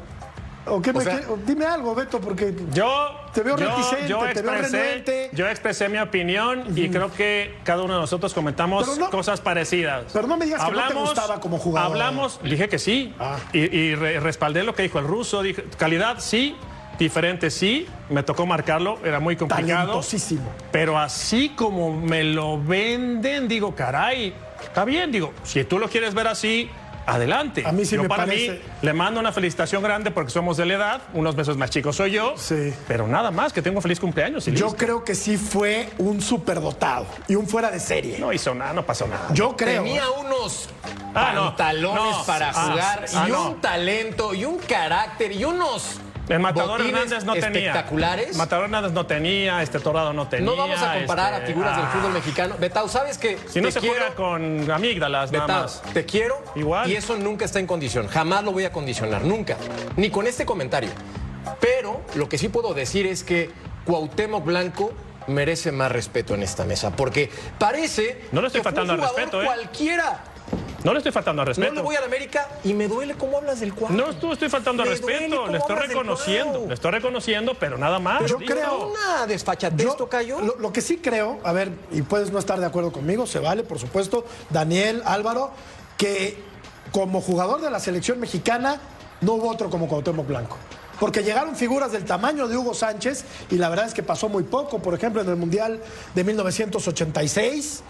[0.66, 4.08] ¿O qué me o sea- quie- dime algo, Beto, porque Yo, Te veo yo- reticente,
[4.08, 5.30] yo te veo expresé, renuente.
[5.32, 10.04] yo expresé mi opinión y creo que cada uno de nosotros comentamos no- cosas parecidas.
[10.12, 11.90] pero no me digas que no te gustaba como jugador.
[11.92, 13.12] Hablamos, dije que sí.
[13.18, 13.38] Ah.
[13.52, 15.42] Y, y re- respaldé lo que dijo el ruso.
[15.42, 16.54] Dije, calidad sí,
[16.98, 17.88] diferente sí.
[18.08, 20.00] Me tocó marcarlo, era muy complicado.
[20.70, 26.14] Pero así como me lo venden, digo, caray, está bien, digo, si tú lo quieres
[26.14, 26.70] ver así,
[27.06, 27.64] adelante.
[27.66, 30.56] A mí sí yo me para parece- mí le mando una felicitación grande porque somos
[30.56, 32.34] de la edad, unos meses más chicos soy yo.
[32.36, 32.72] Sí.
[32.88, 34.46] Pero nada más, que tengo feliz cumpleaños.
[34.48, 34.78] y Yo listo.
[34.78, 38.18] creo que sí fue un superdotado y un fuera de serie.
[38.18, 39.28] No hizo nada, no pasó nada.
[39.32, 39.82] Yo creo.
[39.82, 40.68] Tenía unos
[41.14, 42.24] Ah, pantalones No.
[42.24, 47.24] para Ah, jugar ah, y un talento y un carácter y unos El Matador Hernández
[47.24, 47.48] no tenía.
[47.70, 48.36] espectaculares.
[48.36, 50.46] Matador Hernández no tenía, este Torrado no tenía.
[50.46, 52.54] no vamos a comparar este, a figuras del ah, fútbol mexicano.
[52.58, 55.82] Betao, ¿sabes que Si no se quiero, juega con amígdalas, nada Betao, más.
[55.92, 56.90] te quiero Igual.
[56.90, 58.06] y eso nunca está en condición.
[58.08, 59.56] Jamás lo voy a condicionar, nunca.
[59.96, 60.90] Ni con este comentario.
[61.60, 63.50] Pero lo que sí puedo decir es que
[63.84, 64.92] Cuauhtémoc Blanco
[65.26, 69.06] merece más respeto en esta mesa, porque parece No le estoy que faltando un al
[69.06, 69.46] jugador respeto, ¿eh?
[69.46, 70.24] cualquiera.
[70.84, 71.68] No le estoy faltando al respeto.
[71.70, 73.96] No le voy a la América y me duele cómo hablas del cuadro.
[74.20, 78.26] No estoy faltando al respeto, le estoy reconociendo, le estoy reconociendo, pero nada más.
[78.28, 78.54] Yo listo.
[78.54, 80.40] creo- Una desfachatez, Yo, tocayo.
[80.40, 83.38] lo, lo que sí creo, a ver, y puedes no estar de acuerdo conmigo, se
[83.38, 85.50] vale, por supuesto, Daniel, Álvaro,
[85.96, 86.36] que
[86.90, 88.80] como jugador de la selección mexicana
[89.20, 90.56] no hubo otro como Cuauhtémoc Blanco.
[90.98, 94.42] Porque llegaron figuras del tamaño de Hugo Sánchez y la verdad es que pasó muy
[94.44, 94.78] poco.
[94.80, 95.80] Por ejemplo, en el Mundial
[96.14, 97.82] de 1986,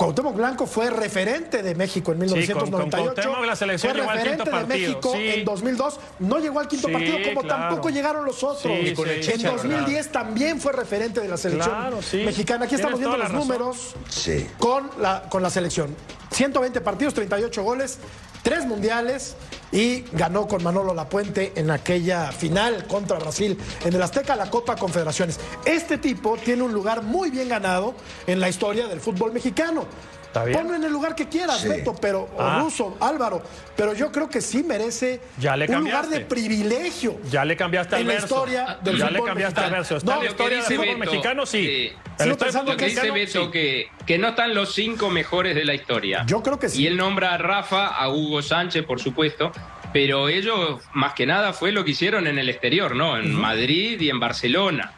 [0.00, 3.12] Cuauhtémoc Blanco fue referente de México en con- con 1998.
[3.14, 5.28] Cuauhtémoc la selección fue llegó al referente de México sí.
[5.28, 6.00] en 2002.
[6.20, 7.62] No llegó al quinto Sí, partido como claro.
[7.68, 8.64] tampoco llegaron los otros.
[8.72, 12.22] En Chicha, 2010 también fue referente de la selección Claro, sí.
[12.24, 12.64] mexicana.
[12.64, 14.46] Aquí estamos Tienes viendo los números Sí.
[14.58, 15.94] con la, con la selección.
[16.30, 17.98] 120 partidos, 38 goles,
[18.42, 19.36] 3 mundiales
[19.72, 24.76] y ganó con Manolo Lapuente en aquella final contra Brasil en el Azteca la Copa
[24.76, 25.38] Confederaciones.
[25.64, 27.94] Este tipo tiene un lugar muy bien ganado
[28.26, 29.86] en la historia del fútbol mexicano.
[30.30, 30.58] Está bien.
[30.60, 31.66] Ponlo en el lugar que quieras, Sí.
[31.68, 32.60] Beto, pero, o Ah.
[32.60, 33.42] Ruso, Álvaro,
[33.76, 37.18] pero yo creo que sí merece Ya le un lugar de privilegio.
[37.28, 38.26] Ya le cambiaste al En la verso.
[38.36, 39.96] historia del ya le cambiaste al verso.
[39.96, 41.66] Está No, en la historia del fútbol Beto, mexicano, sí.
[41.68, 43.50] eh, sigo pensando que dice mexicano, Beto, sí.
[43.50, 46.22] que, que no están los cinco mejores de la historia.
[46.26, 46.82] Yo creo que sí.
[46.82, 49.50] Y él nombra a Rafa, a Hugo Sánchez, por supuesto,
[49.92, 53.16] pero ellos, más que nada, fue lo que hicieron en el exterior, ¿no?
[53.18, 54.92] En Madrid y en Barcelona.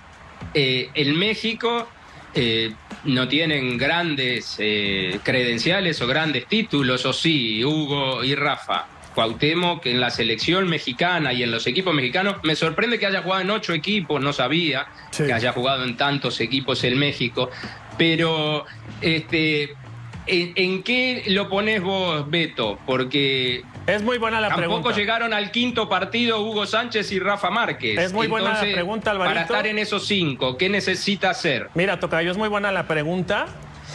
[0.53, 1.89] Eh, en México
[2.35, 2.73] eh,
[3.05, 8.87] no tienen grandes eh, credenciales o grandes títulos, o sí, Hugo y Rafa.
[9.15, 12.37] Cuauhtémoc en la selección mexicana y en los equipos mexicanos.
[12.45, 15.25] Me sorprende que haya jugado en ocho equipos, no sabía Sí.
[15.27, 17.51] que haya jugado en tantos equipos en México.
[17.99, 18.65] Pero,
[19.03, 19.75] este,
[20.27, 22.79] ¿en, en qué lo pones vos, Beto?
[22.87, 24.97] Porque Es muy buena la tampoco pregunta.
[24.97, 27.99] llegaron al quinto partido Hugo Sánchez y Rafa Márquez.
[27.99, 29.35] Es muy buena la pregunta, Alvarito.
[29.35, 31.69] Para estar en esos cinco, ¿qué necesita hacer?
[31.75, 33.47] Mira, Tocayo, es muy buena la pregunta.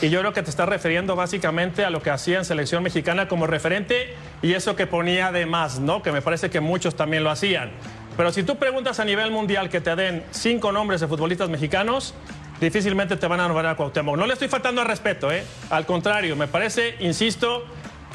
[0.02, 3.28] Y yo creo que te estás refiriendo básicamente a lo que hacía en selección mexicana
[3.28, 6.04] como referente y eso que ponía de más, ¿no?
[6.04, 7.72] Que me parece que muchos también lo hacían.
[8.16, 12.14] Pero si tú preguntas a nivel mundial que te den cinco nombres de futbolistas mexicanos,
[12.62, 14.18] difícilmente te van a nombrar a Cuauhtémoc.
[14.18, 15.44] No le estoy faltando al respeto, ¿eh?
[15.72, 17.66] Al contrario, me parece, insisto,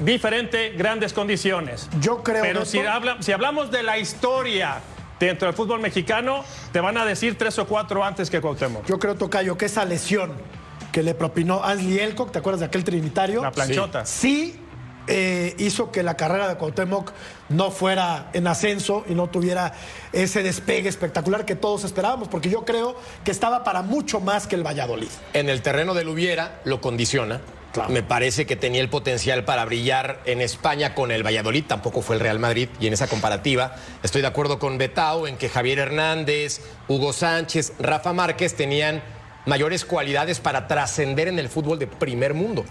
[0.04, 1.88] diferente, grandes condiciones.
[2.00, 4.80] Yo creo, Pero si, habla- si hablamos de la historia
[5.18, 8.84] dentro del fútbol mexicano, te van a decir tres o cuatro antes que Cuauhtémoc.
[8.86, 10.32] Yo creo, Tocayo, que esa lesión
[10.90, 13.42] que le propinó Ansley Elcock, ¿te acuerdas de aquel trinitario?
[13.42, 14.04] La planchota.
[14.04, 14.58] Sí
[15.06, 17.12] eh, hizo que la carrera de Cuauhtémoc
[17.48, 19.72] no fuera en ascenso y no tuviera
[20.12, 24.54] ese despegue espectacular que todos esperábamos, porque yo creo que estaba para mucho más que
[24.54, 25.08] el Valladolid.
[25.32, 27.40] En el terreno del hubiera lo condiciona.
[27.72, 27.90] Claro.
[27.90, 32.16] Me parece que tenía el potencial para brillar en España con el Valladolid, tampoco fue
[32.16, 32.68] el Real Madrid.
[32.80, 37.72] Y en esa comparativa estoy de acuerdo con Betao en que Javier Hernández, Hugo Sánchez,
[37.78, 39.02] Rafa Márquez tenían
[39.46, 42.64] mayores cualidades para trascender en el fútbol de primer mundo.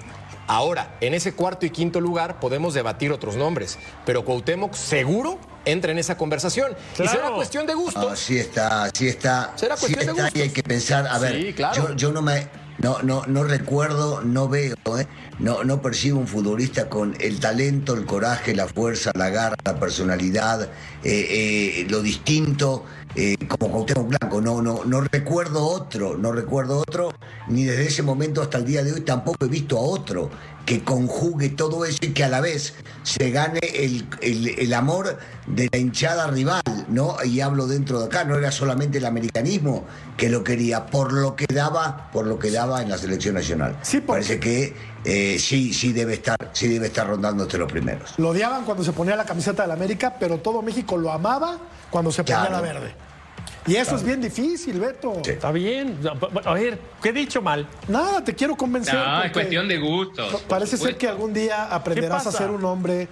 [0.47, 5.91] Ahora, en ese cuarto y quinto lugar podemos debatir otros nombres, pero Cuauhtémoc seguro entra
[5.91, 6.71] en esa conversación.
[6.93, 7.11] Y Claro.
[7.11, 8.01] será cuestión de gusto.
[8.09, 9.53] No, sí está, sí está.
[9.55, 11.89] Será sí cuestión de está y hay que pensar, a ver, Sí, claro.
[11.89, 12.47] yo, yo no me
[12.79, 15.07] no, no, no recuerdo, no veo, ¿eh?
[15.39, 19.79] no, no percibo un futbolista con el talento, el coraje, la fuerza, la garra, la
[19.79, 20.69] personalidad, eh,
[21.03, 24.41] eh, lo distinto, eh, como Cuauhtémoc Blanco.
[24.41, 27.13] No, no, no recuerdo otro, no recuerdo otro,
[27.47, 30.29] ni desde ese momento hasta el día de hoy tampoco he visto a otro
[30.65, 35.17] que conjugue todo eso y que a la vez se gane el, el- el amor
[35.47, 37.17] de la hinchada rival, ¿no?
[37.25, 39.85] Y hablo dentro de acá, no era solamente el americanismo
[40.17, 43.75] que lo quería, por lo que daba, por lo que daba en la selección nacional.
[43.81, 47.71] Sí, porque- Parece que eh, sí, sí debe estar, sí debe estar rondando entre los
[47.71, 48.13] primeros.
[48.17, 51.57] Lo odiaban cuando se ponía la camiseta del América, pero todo México lo amaba
[51.89, 52.55] cuando se ponía Claro.
[52.55, 52.93] la verde.
[53.67, 55.21] Y eso es bien difícil, Beto.
[55.23, 55.31] Sí.
[55.31, 55.99] Está bien.
[56.45, 57.67] A ver, ¿qué he dicho mal?
[57.87, 58.95] Nada, te quiero convencer.
[58.95, 60.41] No, es cuestión de gustos.
[60.47, 63.07] Parece ser que algún día aprenderás a ser un hombre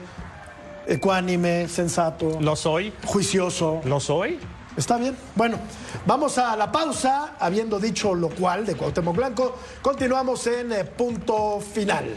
[0.88, 2.92] ecuánime, sensato, ¿Lo soy?
[3.06, 3.82] juicioso.
[3.86, 4.40] ¿Lo soy?
[4.78, 5.18] Está bien.
[5.36, 5.58] Bueno,
[6.06, 7.36] vamos a la pausa.
[7.40, 12.16] Habiendo dicho lo cual de Cuauhtémoc Blanco, continuamos en eh, punto final.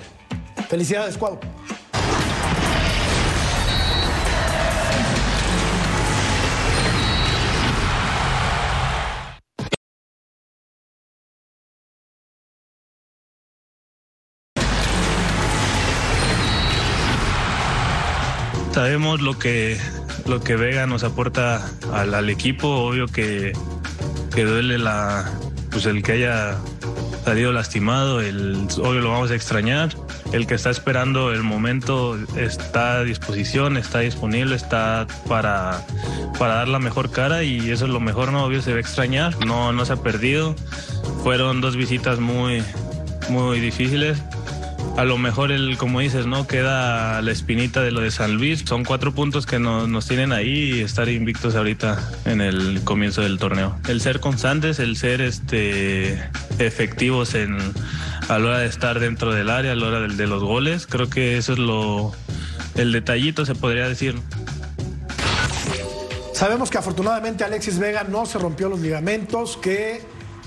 [0.68, 1.38] Felicidades, Cuau.
[18.72, 19.76] Sabemos lo que,
[20.26, 23.52] lo que Vega nos aporta al, equipo, obvio que,
[24.34, 25.30] que duele la,
[25.70, 26.56] pues el que haya
[27.24, 29.90] salido lastimado, el, obvio lo vamos a extrañar.
[30.32, 35.84] El que está esperando el momento está a disposición, está disponible, está para,
[36.38, 38.80] para dar la mejor cara y eso es lo mejor, no obvio se va a
[38.80, 40.54] extrañar, no, no se ha perdido.
[41.22, 42.62] Fueron dos visitas muy,
[43.28, 44.22] muy difíciles.
[44.96, 46.46] A lo mejor, el, como dices, ¿no?
[46.46, 48.62] Queda la espinita de lo de San Luis.
[48.66, 53.22] Son cuatro puntos que nos, nos tienen ahí y estar invictos ahorita en el comienzo
[53.22, 53.76] del torneo.
[53.88, 56.22] El ser constantes, el ser este,
[56.58, 57.56] efectivos en,
[58.28, 60.86] a la hora de estar dentro del área, a la hora del- de, los goles.
[60.86, 62.12] Creo que eso es lo,
[62.76, 64.14] el detallito, se podría decir.
[66.34, 70.02] Sabemos que afortunadamente Alexis Vega no se rompió los ligamentos, que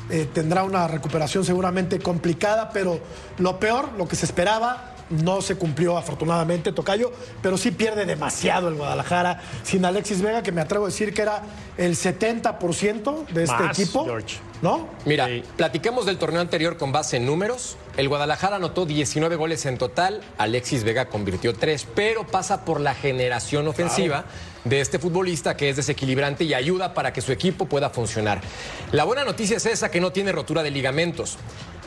[0.10, 3.00] eh, tendrá una recuperación seguramente complicada, pero
[3.38, 8.68] lo peor, lo que se esperaba, no se cumplió afortunadamente, Tocayo, pero sí pierde demasiado
[8.68, 9.40] el Guadalajara.
[9.64, 11.42] Sin Alexis Vega, que me atrevo a decir que era
[11.78, 14.06] el 70% de este Más, equipo.
[14.06, 14.38] George.
[14.62, 14.88] ¿No?
[15.06, 15.44] Mira, Sí.
[15.58, 17.76] platiquemos del torneo anterior con base en números.
[17.98, 22.96] El Guadalajara anotó 19 goles en total, Alexis Vega convirtió 3, pero pasa por la
[22.96, 24.26] generación ofensiva
[24.64, 28.42] de este futbolista que es desequilibrante y ayuda para que su equipo pueda funcionar.
[28.92, 31.38] La buena noticia es esa que no tiene rotura de ligamentos.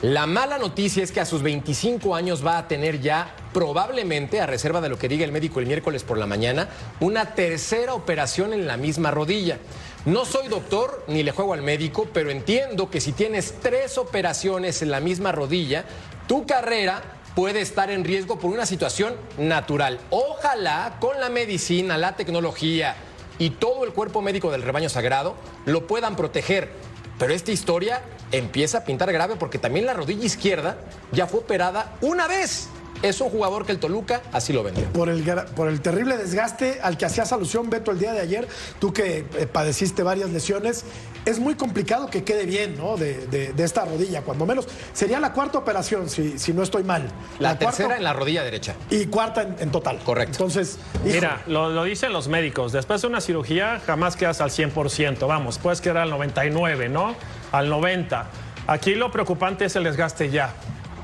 [0.03, 4.47] La mala noticia es que a sus 25 años va a tener ya probablemente, a
[4.47, 6.69] reserva de lo que diga el médico el miércoles por la mañana,
[7.01, 9.59] una tercera operación en la misma rodilla.
[10.05, 14.83] No soy doctor ni le juego al médico, pero entiendo que si tienes tres operaciones
[14.83, 15.85] en la misma rodilla,
[16.27, 17.03] tu carrera
[17.35, 20.01] puede estar en riesgo por una situación natural.
[20.11, 22.97] Ojalá con la medicina, la tecnología
[23.39, 26.71] y todo el cuerpo médico del rebaño sagrado lo puedan proteger.
[27.19, 30.79] Pero esta historia empieza a pintar grave porque también la rodilla izquierda
[31.13, 32.69] ya fue operada una vez.
[33.03, 34.85] Es un jugador que el Toluca así lo vendió.
[34.93, 35.23] por el,
[35.55, 38.49] por el terrible desgaste al que hacías alusión, Beto, el día de ayer,
[38.81, 40.85] tú que eh, padeciste varias lesiones,
[41.25, 42.97] es muy complicado que quede bien, ¿no?
[42.97, 44.67] De, de- de esta rodilla, cuando menos.
[44.93, 47.03] Sería la cuarta operación, si, si no estoy mal.
[47.39, 48.75] La, cuarta tercera en la rodilla derecha.
[48.91, 49.99] Y cuarta en, en total.
[50.05, 50.33] Correcto.
[50.33, 52.73] Entonces, hijo, Mira, lo, lo dicen los médicos.
[52.73, 55.27] Después de una cirugía jamás quedas al 100%.
[55.27, 57.15] Vamos, puedes quedar al 99, ¿no?
[57.53, 58.27] Al 90.
[58.67, 60.53] Aquí lo preocupante es el desgaste ya.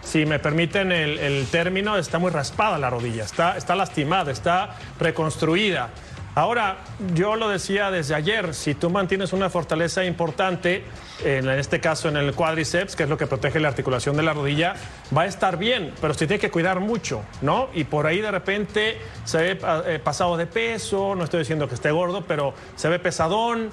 [0.04, 5.90] Si me permiten el, término, está muy raspada la rodilla, está, está lastimada, está reconstruida.
[6.36, 6.78] Ahora,
[7.14, 10.82] yo lo decía desde ayer, si tú mantienes una fortaleza importante,
[11.24, 14.32] en este caso en el cuádriceps, que es lo que protege la articulación de la
[14.32, 14.74] rodilla,
[15.16, 17.68] va a estar bien, pero se tiene que cuidar mucho, ¿no?
[17.72, 21.76] Y por ahí de repente se ve eh, pasado de peso, no estoy diciendo que
[21.76, 23.70] esté gordo, pero se ve pesadón.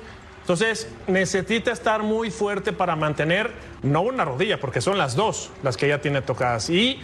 [0.52, 3.52] Entonces, necesita estar muy fuerte para mantener,
[3.84, 6.70] no una rodilla, porque son las dos las que ya tiene tocadas.
[6.70, 6.99] Y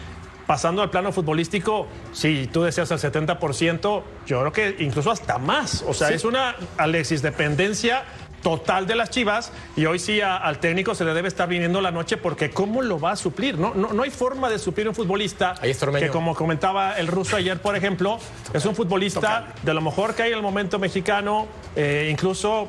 [0.46, 5.82] pasando al plano futbolístico, si tú decías el 70%, yo creo que incluso hasta más.
[5.88, 8.04] O sea, es una Alexis dependencia
[8.42, 11.80] total de las Chivas y hoy sí a- al técnico se le debe estar viniendo
[11.80, 13.58] la noche porque ¿cómo lo va a suplir?
[13.58, 16.06] No, no, no hay forma de suplir un futbolista Ahí está Ormeño.
[16.06, 18.18] que como comentaba el ruso ayer, por ejemplo,
[18.52, 22.68] es un futbolista de lo mejor que hay en el momento mexicano, eh, incluso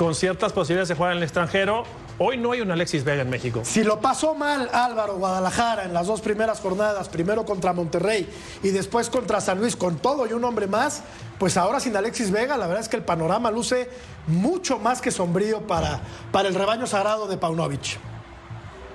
[0.00, 1.84] con ciertas posibilidades de jugar en el extranjero.
[2.16, 3.60] Hoy no hay un Alexis Vega en México.
[3.64, 8.26] Si lo pasó mal Álvaro Guadalajara en las dos primeras jornadas, primero contra Monterrey
[8.62, 11.02] y después contra San Luis con todo y un hombre más,
[11.38, 13.90] pues ahora sin Alexis Vega, la verdad es que el panorama luce
[14.26, 16.00] mucho más que sombrío para,
[16.32, 17.98] para el rebaño sagrado de Paunovic.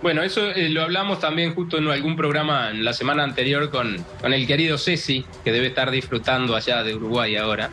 [0.01, 4.03] Bueno, eso eh, lo hablamos también justo en algún programa en la semana anterior con,
[4.22, 7.70] con el querido Ceci, que debe estar disfrutando allá de Uruguay ahora.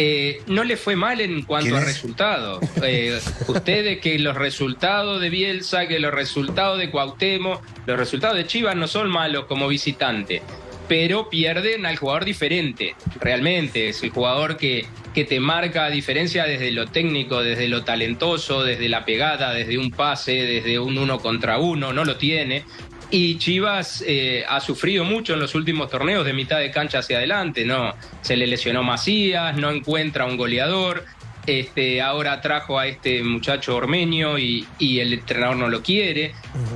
[0.00, 1.86] Eh, no le fue mal en cuanto ¿Quién a es?
[1.86, 2.60] resultados.
[2.84, 3.18] Eh,
[3.48, 8.76] ustedes que los resultados de Bielsa, que los resultados de Cuauhtémoc, los resultados de Chivas
[8.76, 10.40] no son malos como visitante,
[10.86, 13.88] pero pierden al jugador diferente, realmente.
[13.88, 18.62] Es el jugador que, que te marca a diferencia desde lo técnico, desde lo talentoso,
[18.62, 22.62] desde la pegada, desde un pase, desde un uno contra uno, no lo tiene.
[23.10, 27.18] Y Chivas eh, ha sufrido mucho en los últimos torneos de mitad de cancha hacia
[27.18, 27.94] adelante, ¿no?
[28.20, 31.04] Se le lesionó Macías, no encuentra un goleador,
[31.46, 36.34] este, ahora trajo a este muchacho ormeño y, y el entrenador no lo quiere.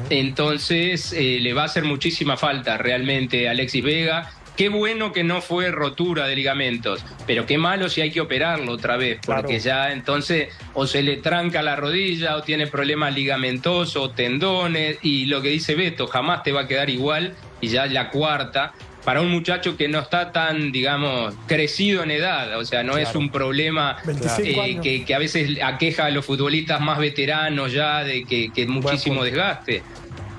[0.09, 4.33] Entonces eh, le va a hacer muchísima falta realmente a Alexis Vega.
[4.57, 8.73] Qué bueno que no fue rotura de ligamentos, pero qué malo si hay que operarlo
[8.73, 14.15] otra vez, porque ya entonces o se le tranca la rodilla o tiene problemas ligamentosos
[14.15, 18.11] tendones y lo que dice Beto, jamás te va a quedar igual y ya la
[18.11, 18.75] cuarta
[19.05, 23.15] para un muchacho que no está tan, digamos, crecido en edad, o sea, no es
[23.15, 28.25] un problema 25 eh, que a veces aqueja a los futbolistas más veteranos ya de
[28.25, 29.83] que, que muchísimo desgaste.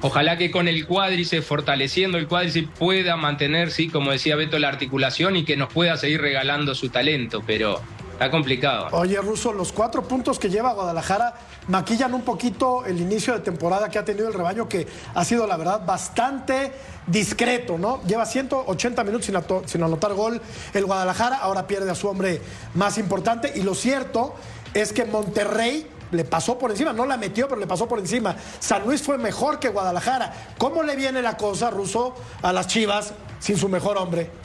[0.05, 4.67] Ojalá que con el cuádriceps, fortaleciendo el cuádriceps, pueda mantener, sí, como decía Beto, la
[4.67, 7.79] articulación y que nos pueda seguir regalando su talento, pero
[8.11, 8.89] está complicado.
[8.91, 11.35] Oye, Russo, los cuatro puntos que lleva Guadalajara
[11.69, 14.85] maquillan un poquito el inicio de temporada que ha tenido el rebaño, que
[15.15, 16.73] ha sido, la verdad, bastante
[17.07, 18.01] discreto, ¿no?
[18.05, 19.31] Lleva 180 minutos
[19.67, 20.41] sin, anotar gol
[20.73, 22.41] el Guadalajara, ahora pierde a su hombre
[22.73, 23.53] más importante.
[23.55, 24.35] Y lo cierto
[24.73, 28.35] es que Monterrey le pasó por encima, no la metió, pero le pasó por encima.
[28.59, 30.33] San Luis fue mejor que Guadalajara.
[30.57, 34.42] ¿Cómo le viene la cosa, Russo, a las Chivas sin su mejor hombre?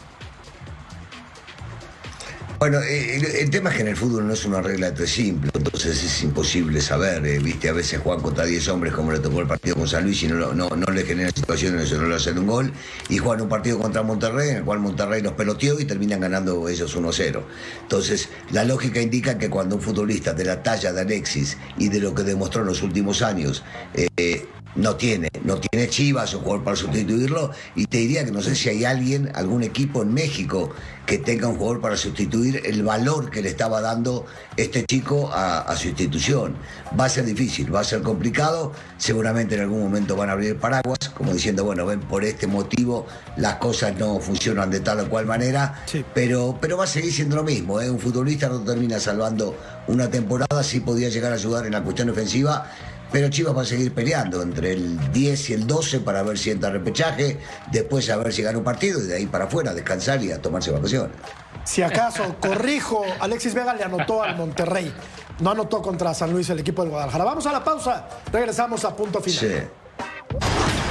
[2.59, 5.06] Bueno, eh, el, el tema es que en el fútbol no es una regla tan
[5.06, 7.24] simple, entonces es imposible saber.
[7.24, 10.02] eh, Viste, a veces juegan contra 10 hombres, como le tocó el partido con San
[10.02, 12.72] Luis, y no, no, no le generan situaciones, no le hacen un gol.
[13.09, 16.68] Y juegan un partido contra Monterrey, en el cual Monterrey los peloteó y terminan ganando
[16.68, 17.42] ellos 1-0.
[17.82, 22.00] Entonces, la lógica indica que cuando un futbolista de la talla de Alexis y de
[22.00, 23.62] lo que demostró en los últimos años,
[23.94, 24.46] eh,
[24.78, 28.54] no tiene, no tiene Chivas o jugador para sustituirlo, y te diría que no sé
[28.54, 30.70] si hay alguien, algún equipo en México
[31.04, 34.26] que tenga un jugador para sustituir el valor que le estaba dando
[34.56, 36.54] este chico a, a su institución.
[36.98, 40.56] Va a ser difícil, va a ser complicado, seguramente en algún momento van a abrir
[40.56, 43.06] paraguas, como diciendo, bueno, ven, por este motivo
[43.36, 45.82] las cosas no funcionan de tal o cual manera,
[46.14, 47.90] pero, pero va a seguir siendo lo mismo, ¿eh?
[47.90, 49.56] un futbolista no termina salvando
[49.88, 52.70] una temporada, sí podía llegar a ayudar en la cuestión ofensiva,
[53.11, 56.50] pero Chivas va a seguir peleando entre el 10 y el 12 para ver si
[56.50, 57.38] entra repechaje,
[57.70, 60.40] después a ver si gana un partido y de ahí para afuera, descansar y a
[60.40, 61.16] tomarse vacaciones.
[61.64, 64.92] Si acaso, corrijo, Alexis Vega le anotó al Monterrey.
[65.40, 67.24] No anotó contra San Luis el equipo del Guadalajara.
[67.24, 68.09] Vamos a la pausa.
[68.32, 69.38] Regresamos a punto final.
[69.38, 70.88] Sí.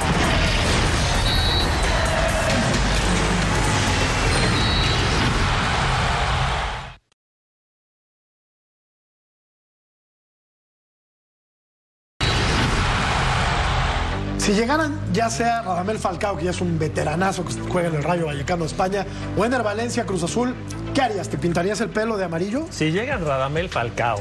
[14.48, 18.02] Si llegaran ya sea Radamel Falcao, que ya es un veteranazo que juega en el
[18.02, 19.04] Rayo Vallecano de España,
[19.36, 20.54] o Ener Valencia, Cruz Azul,
[20.94, 21.28] ¿qué harías?
[21.28, 22.64] ¿Te pintarías el pelo de amarillo?
[22.70, 24.20] Si llegan Radamel Falcao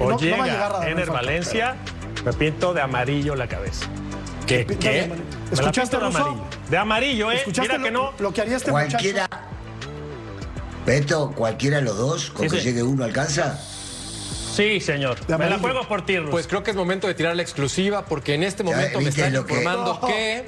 [0.00, 1.24] o No- no va a llega llegar Radamel Ener Falcao.
[1.26, 1.76] Valencia,
[2.24, 3.86] me pinto de amarillo la cabeza.
[4.48, 4.66] ¿Qué?
[4.66, 5.12] ¿Qué?
[5.12, 6.44] la ¿Escuchaste, pinto de amarillo.
[6.70, 7.36] De amarillo, ¿eh?
[7.36, 8.12] ¿Escuchaste Mira que lo, no.
[8.18, 9.28] lo que haría este Cualquiera.
[9.30, 9.42] muchacho?
[10.86, 12.64] Beto, cualquiera de los dos, con Sí, que sí.
[12.70, 13.60] llegue uno alcanza.
[14.58, 15.24] Sí, señor.
[15.24, 16.30] De Me la juego por.
[16.32, 19.32] Pues creo que es momento de tirar la exclusiva porque en este momento me están
[19.32, 20.46] informando que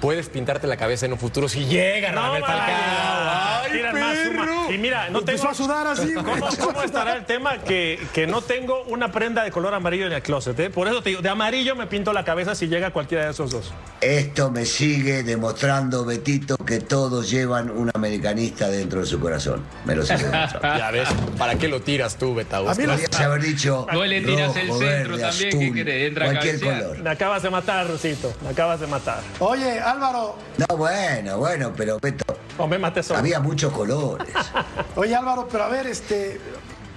[0.00, 2.44] puedes pintarte la cabeza en un futuro si llega No, Radamel.
[2.44, 4.72] Falcao.
[4.72, 5.48] Y mira, no tengo.
[5.48, 6.12] a sudar así.
[6.14, 10.12] ¿Cómo, cómo estará el tema que, que no tengo una prenda de color amarillo en
[10.12, 10.58] el closet?
[10.60, 10.70] eh?
[10.70, 13.50] Por eso te digo, de amarillo me pinto la cabeza si llega cualquiera de esos
[13.50, 13.72] dos.
[14.00, 19.64] Esto me sigue demostrando, Betito, que todos llevan un americanista dentro de su corazón.
[19.84, 20.68] Me lo sigue demostrando.
[20.78, 22.70] Ya ves, ¿para qué lo tiras tú, Betaús?
[22.70, 23.86] A mí Podrías haber dicho.
[23.92, 26.08] Vos le tirás el centro verde, también, azul, ¿qué querés?
[26.08, 26.82] Entra a cualquier cabecear.
[26.84, 26.98] color.
[27.02, 28.32] Me acabas de matar, Rusito.
[28.42, 29.20] Me acabas de matar.
[29.40, 32.24] Oye, Álvaro, No, bueno, bueno, pero Beto,
[32.58, 33.18] O me maté solo.
[33.20, 34.28] había muchos colores.
[34.96, 36.40] oye Álvaro, pero a ver, este,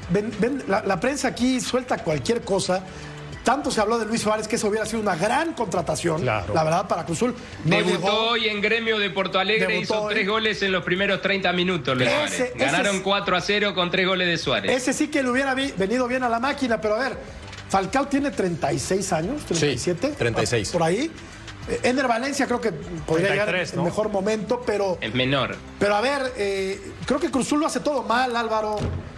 [0.10, 2.84] ven- ven, la, la prensa aquí suelta cualquier cosa.
[3.44, 6.54] Tanto se habló de Luis Suárez que eso hubiera sido una gran contratación, Claro.
[6.54, 7.34] la verdad, para Cruzul.
[7.66, 8.30] No Debutó llegó.
[8.30, 11.98] hoy en Gremio de Porto Alegre, Debutó hizo tres goles en los primeros 30 minutos.
[11.98, 12.40] Luis Ese- Suárez.
[12.56, 14.72] ese Ganaron es- 4 a 0 con tres goles de Suárez.
[14.78, 17.18] Ese sí que le hubiera vi- venido bien a la máquina, pero a ver,
[17.70, 20.10] Falcao tiene 36 años, 37.
[20.20, 20.70] 36.
[20.70, 21.10] Por ahí.
[21.70, 23.84] Eh, Ender Valencia creo que podría 33, llegar en ¿no?
[23.84, 25.56] mejor momento, pero, Es menor.
[25.80, 28.78] pero a ver, eh, creo que Cruzul lo hace todo mal, Álvaro.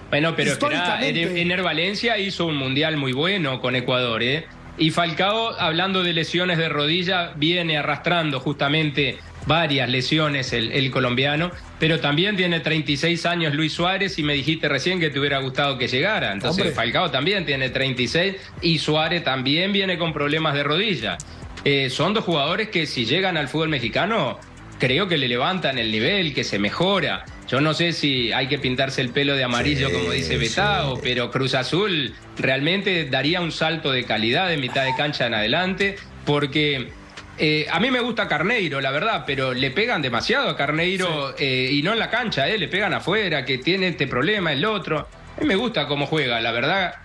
[0.09, 0.99] Bueno, pero espera.
[1.05, 4.45] Ener Ener Valencia hizo un mundial muy bueno con Ecuador, ¿eh?
[4.77, 11.51] Y Falcao, hablando de lesiones de rodilla, viene arrastrando justamente varias lesiones el, el colombiano,
[11.79, 15.77] pero también tiene 36 años Luis Suárez y me dijiste recién que te hubiera gustado
[15.77, 16.31] que llegara.
[16.31, 16.75] Entonces Hombre.
[16.75, 21.17] Falcao también tiene 36 y Suárez también viene con problemas de rodilla.
[21.65, 24.39] Eh, son dos jugadores que si llegan al fútbol mexicano
[24.79, 27.23] creo que le levantan el nivel, que se mejora.
[27.47, 30.37] Yo no sé si hay que pintarse el pelo de amarillo, Sí, como dice sí.
[30.37, 35.35] Betao, pero Cruz Azul realmente daría un salto de calidad de mitad de cancha en
[35.35, 35.95] adelante,
[36.25, 36.89] porque
[37.37, 41.69] eh, a mí me gusta Carneiro, la verdad, pero le pegan demasiado a Carneiro eh,
[41.71, 45.07] y no en la cancha, eh, le pegan afuera, que tiene este problema, el otro.
[45.37, 46.95] A mí me gusta cómo juega, la verdad.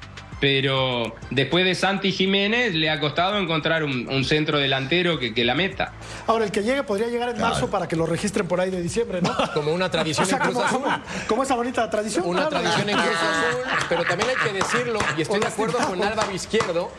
[0.41, 5.45] Pero después de Santi Jiménez le ha costado encontrar un, un centro delantero que, que
[5.45, 5.93] la meta.
[6.28, 8.80] Ahora, el que llegue podría llegar en marzo para que lo registren por ahí de
[8.80, 9.34] diciembre, ¿no?
[9.55, 10.82] Como una O tradición sea, en Cruz como, Azul.
[10.82, 12.24] como- como esa bonita tradición.
[12.26, 12.62] Una claro.
[12.64, 16.32] tradición en Cruz Azul, pero también hay que decirlo, y estoy de acuerdo con Álvaro
[16.32, 16.91] Izquierdo.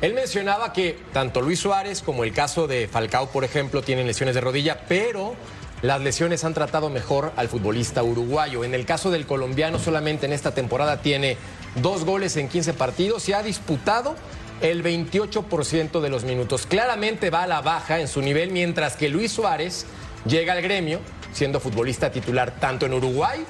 [0.00, 4.34] Él mencionaba que tanto Luis Suárez como el caso de Falcao, por ejemplo, tienen lesiones
[4.34, 5.34] de rodilla, pero
[5.82, 8.64] las lesiones han tratado mejor al futbolista uruguayo.
[8.64, 11.36] En el caso del colombiano, solamente en esta temporada tiene
[11.82, 14.16] dos goles en 15 partidos y ha disputado
[14.60, 16.66] el 28% de los minutos.
[16.66, 19.86] Claramente va a la baja en su nivel, mientras que Luis Suárez
[20.26, 21.00] llega al gremio
[21.32, 23.44] siendo futbolista titular tanto en Uruguay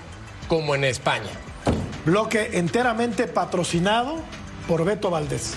[0.48, 1.30] como en España.
[2.04, 4.16] Bloque enteramente patrocinado
[4.66, 5.54] por Beto Valdés.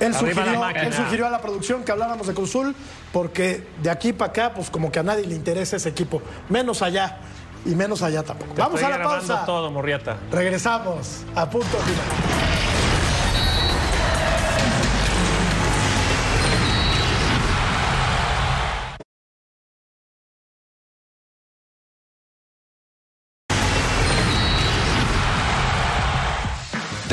[0.00, 2.74] Él sugirió, él sugirió a la producción que habláramos de Cruzul
[3.12, 6.20] porque de aquí para acá, pues como que a nadie le interesa ese equipo.
[6.48, 7.20] Menos allá
[7.64, 8.54] y menos allá tampoco.
[8.56, 9.44] Vamos a la pausa.
[9.46, 10.16] todo, Morriata.
[10.30, 12.31] Regresamos a punto final.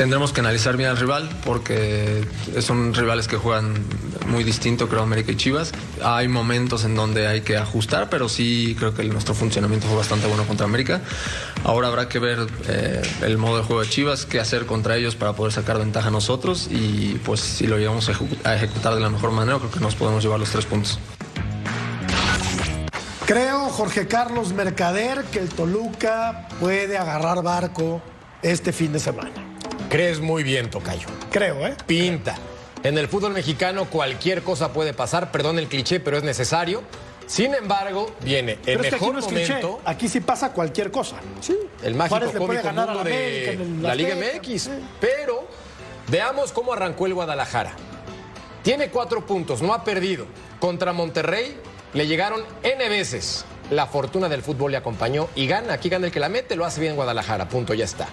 [0.00, 2.24] Tendremos que analizar bien al rival porque
[2.60, 3.74] son rivales que juegan
[4.28, 5.72] muy distinto, creo, América y Chivas.
[6.02, 10.26] Hay momentos en donde hay que ajustar, pero sí creo que nuestro funcionamiento fue bastante
[10.26, 11.02] bueno contra América.
[11.64, 15.16] Ahora habrá que ver eh, el modo de juego de Chivas, qué hacer contra ellos
[15.16, 18.94] para poder sacar ventaja a nosotros y pues si lo llevamos a ejecu- a ejecutar
[18.94, 20.98] de la mejor manera, creo que nos podemos llevar los tres puntos.
[23.26, 28.00] Creo, Jorge Carlos Mercader, que el Toluca puede agarrar barco
[28.40, 29.49] este fin de semana.
[29.90, 31.08] Crees muy bien, Tocayo.
[31.32, 31.74] Creo, ¿eh?
[31.84, 32.36] Pinta.
[32.84, 36.82] En el fútbol mexicano cualquier cosa puede pasar, perdón el cliché, pero es necesario.
[37.26, 39.54] Sin embargo, viene el Pero es que aquí mejor no es cliché.
[39.54, 41.16] momento, Aquí sí pasa cualquier cosa.
[41.40, 41.56] Sí.
[41.82, 44.14] el mágico puede cómico a mundo la de la Liga.
[44.14, 44.62] MX.
[44.62, 44.70] Sí.
[45.00, 45.48] Pero
[46.06, 47.72] veamos cómo arrancó el Guadalajara.
[48.62, 50.26] Tiene cuatro puntos, no ha perdido.
[50.60, 51.56] Contra Monterrey
[51.94, 53.44] le llegaron N veces.
[53.72, 55.72] La fortuna del fútbol le acompañó y gana.
[55.74, 57.48] Aquí gana el que la mete, lo hace bien Guadalajara.
[57.48, 58.08] Punto, ya está.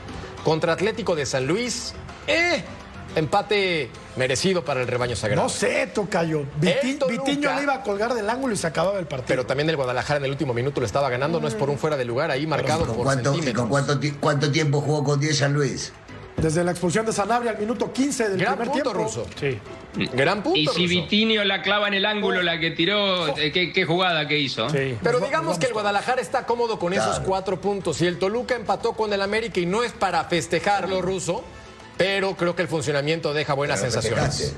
[0.47, 1.93] Contra Atlético de San Luis,
[2.25, 2.63] eh,
[3.17, 5.43] empate merecido para el rebaño sagrado.
[5.43, 6.45] No sé, Tocayo.
[6.61, 9.27] Viti- Vitiño le iba a colgar del ángulo y se acababa el partido.
[9.27, 11.77] Pero también el Guadalajara en el último minuto lo estaba ganando, no es por un
[11.77, 13.61] fuera de lugar ahí marcado ¿Con por cuánto, y centímetros.
[13.61, 15.91] con cuánto, ti- cuánto tiempo jugó con 10 San Luis?
[16.37, 19.03] Desde la expulsión de Sanabria al minuto 15 del Gran primer punto, tiempo.
[19.03, 19.25] Ruso.
[19.39, 19.59] Sí.
[20.13, 20.87] Gran punto, Y si Ruso.
[20.87, 24.69] Vitinho la clava en el ángulo, la que tiró, eh, ¿qué, qué jugada que hizo?
[24.69, 24.95] Sí.
[25.01, 28.01] Pero digamos que el Guadalajara está cómodo con esos cuatro puntos.
[28.01, 31.43] Y el Toluca empató con el América y no es para festejarlo, Ruso.
[31.97, 34.55] Pero creo que el funcionamiento deja buenas sensaciones.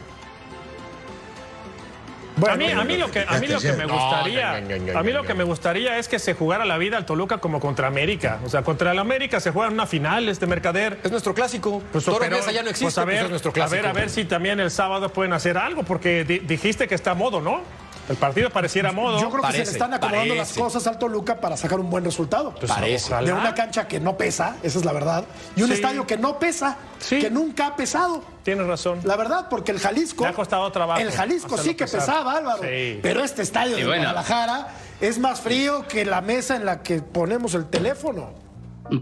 [2.39, 5.11] Bueno, a mí, a mí lo que, a mí lo que me gustaría, a mí
[5.11, 8.39] lo que me gustaría es que se jugara la vida al Toluca como contra América.
[8.45, 10.99] O sea, contra el América se juega en una final este Mercader.
[11.03, 11.81] Es nuestro clásico.
[11.91, 13.75] Pues, Toro pero, Mesa ya no existe, pues, a pues ver, es nuestro a clásico.
[13.75, 17.11] ver, a ver si también el sábado pueden hacer algo, porque di- dijiste que está
[17.11, 17.61] a modo, ¿no?
[18.09, 19.19] El partido pareciera modo.
[19.21, 22.03] Yo creo que se le están acomodando las cosas al Toluca para sacar un buen
[22.03, 22.53] resultado.
[22.55, 23.13] Pues, Parece.
[23.23, 25.75] de una cancha que no pesa, esa es la verdad, y un Sí.
[25.75, 27.19] estadio que no pesa, Sí.
[27.19, 28.23] que nunca ha pesado.
[28.43, 28.99] Tienes razón.
[29.03, 30.23] La verdad, porque el Jalisco.
[30.23, 31.99] Le ha costado trabajo El Jalisco sí que pesar.
[32.01, 32.63] pesaba, Álvaro.
[32.63, 32.99] Sí.
[33.01, 34.03] Pero este estadio Y de bueno.
[34.05, 34.69] Guadalajara
[35.01, 38.31] es más frío que la mesa en la que ponemos el teléfono.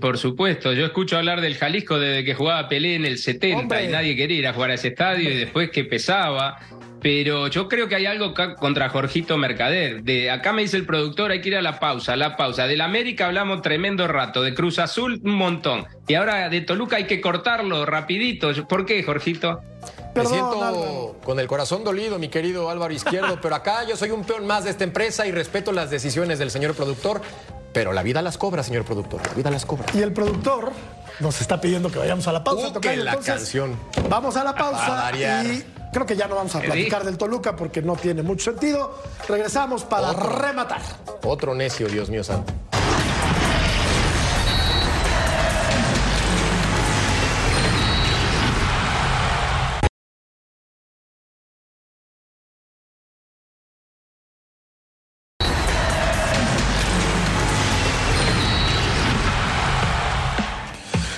[0.02, 3.86] Por supuesto, yo escucho hablar del Jalisco desde que jugaba Pelé en el 70 Hombre.
[3.86, 6.60] y nadie quería ir a jugar a ese estadio y después que pesaba.
[7.02, 10.04] Pero yo creo que hay algo contra Jorgito Mercader.
[10.04, 12.68] De acá me dice el productor, hay que ir a la pausa, a la pausa.
[12.68, 15.86] Del América hablamos tremendo rato, de Cruz Azul un montón.
[16.08, 18.52] Y ahora de Toluca hay que cortarlo rapidito.
[18.68, 19.62] ¿Por qué, Jorgito?
[19.82, 21.16] Me Perdón, siento Álvaro.
[21.24, 24.64] con el corazón dolido, mi querido Álvaro Izquierdo, pero acá yo soy un peón más
[24.64, 27.22] de esta empresa y respeto las decisiones del señor productor,
[27.74, 29.86] pero la vida las cobra, señor productor, la vida las cobra.
[29.94, 30.72] Y el productor
[31.20, 32.70] nos está pidiendo que vayamos a la pausa.
[32.70, 33.80] Uh, que la Entonces, canción.
[34.10, 37.18] Vamos a la pausa A y creo que ya no vamos a ¿Qué platicar del
[37.18, 39.02] Toluca porque no tiene mucho sentido.
[39.28, 40.30] Regresamos para Otro.
[40.38, 40.82] rematar.
[41.24, 42.54] Otro necio, Dios mío santo.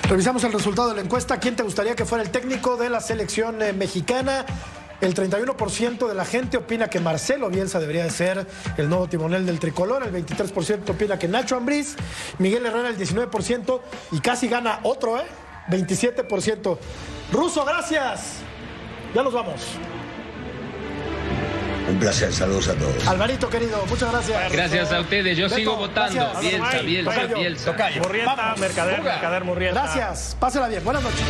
[0.10, 1.40] Revisamos el resultado de la encuesta.
[1.40, 4.44] ¿Quién te gustaría que fuera el técnico de la selección eh, mexicana?
[5.02, 8.48] El 31% de la gente opina que Marcelo Bielsa debería de ser
[8.78, 10.02] el nuevo timonel del tricolor.
[10.02, 11.96] El 23% opina que Nacho Ambriz.
[12.40, 13.82] Miguel Herrera el 19%
[14.12, 15.26] y casi gana otro, ¿eh?
[15.70, 16.78] 27%.
[17.32, 18.38] Ruso, gracias.
[19.14, 19.62] Ya nos vamos.
[21.90, 23.08] Un placer, saludos a todos.
[23.08, 24.52] Alvarito, querido, muchas gracias.
[24.52, 26.14] Gracias a ustedes, yo Beto, sigo votando.
[26.16, 26.40] gracias.
[26.42, 27.36] Bielsa, Bielsa, Tocayo.
[27.36, 28.00] Bielsa.
[28.02, 28.60] Murrieta, Vamos.
[28.60, 29.12] Mercader, Fuga.
[29.14, 29.82] Mercader, Murrieta.
[29.82, 30.38] Gracias.
[30.40, 30.84] Pásela bien.
[30.84, 31.26] Buenas noches.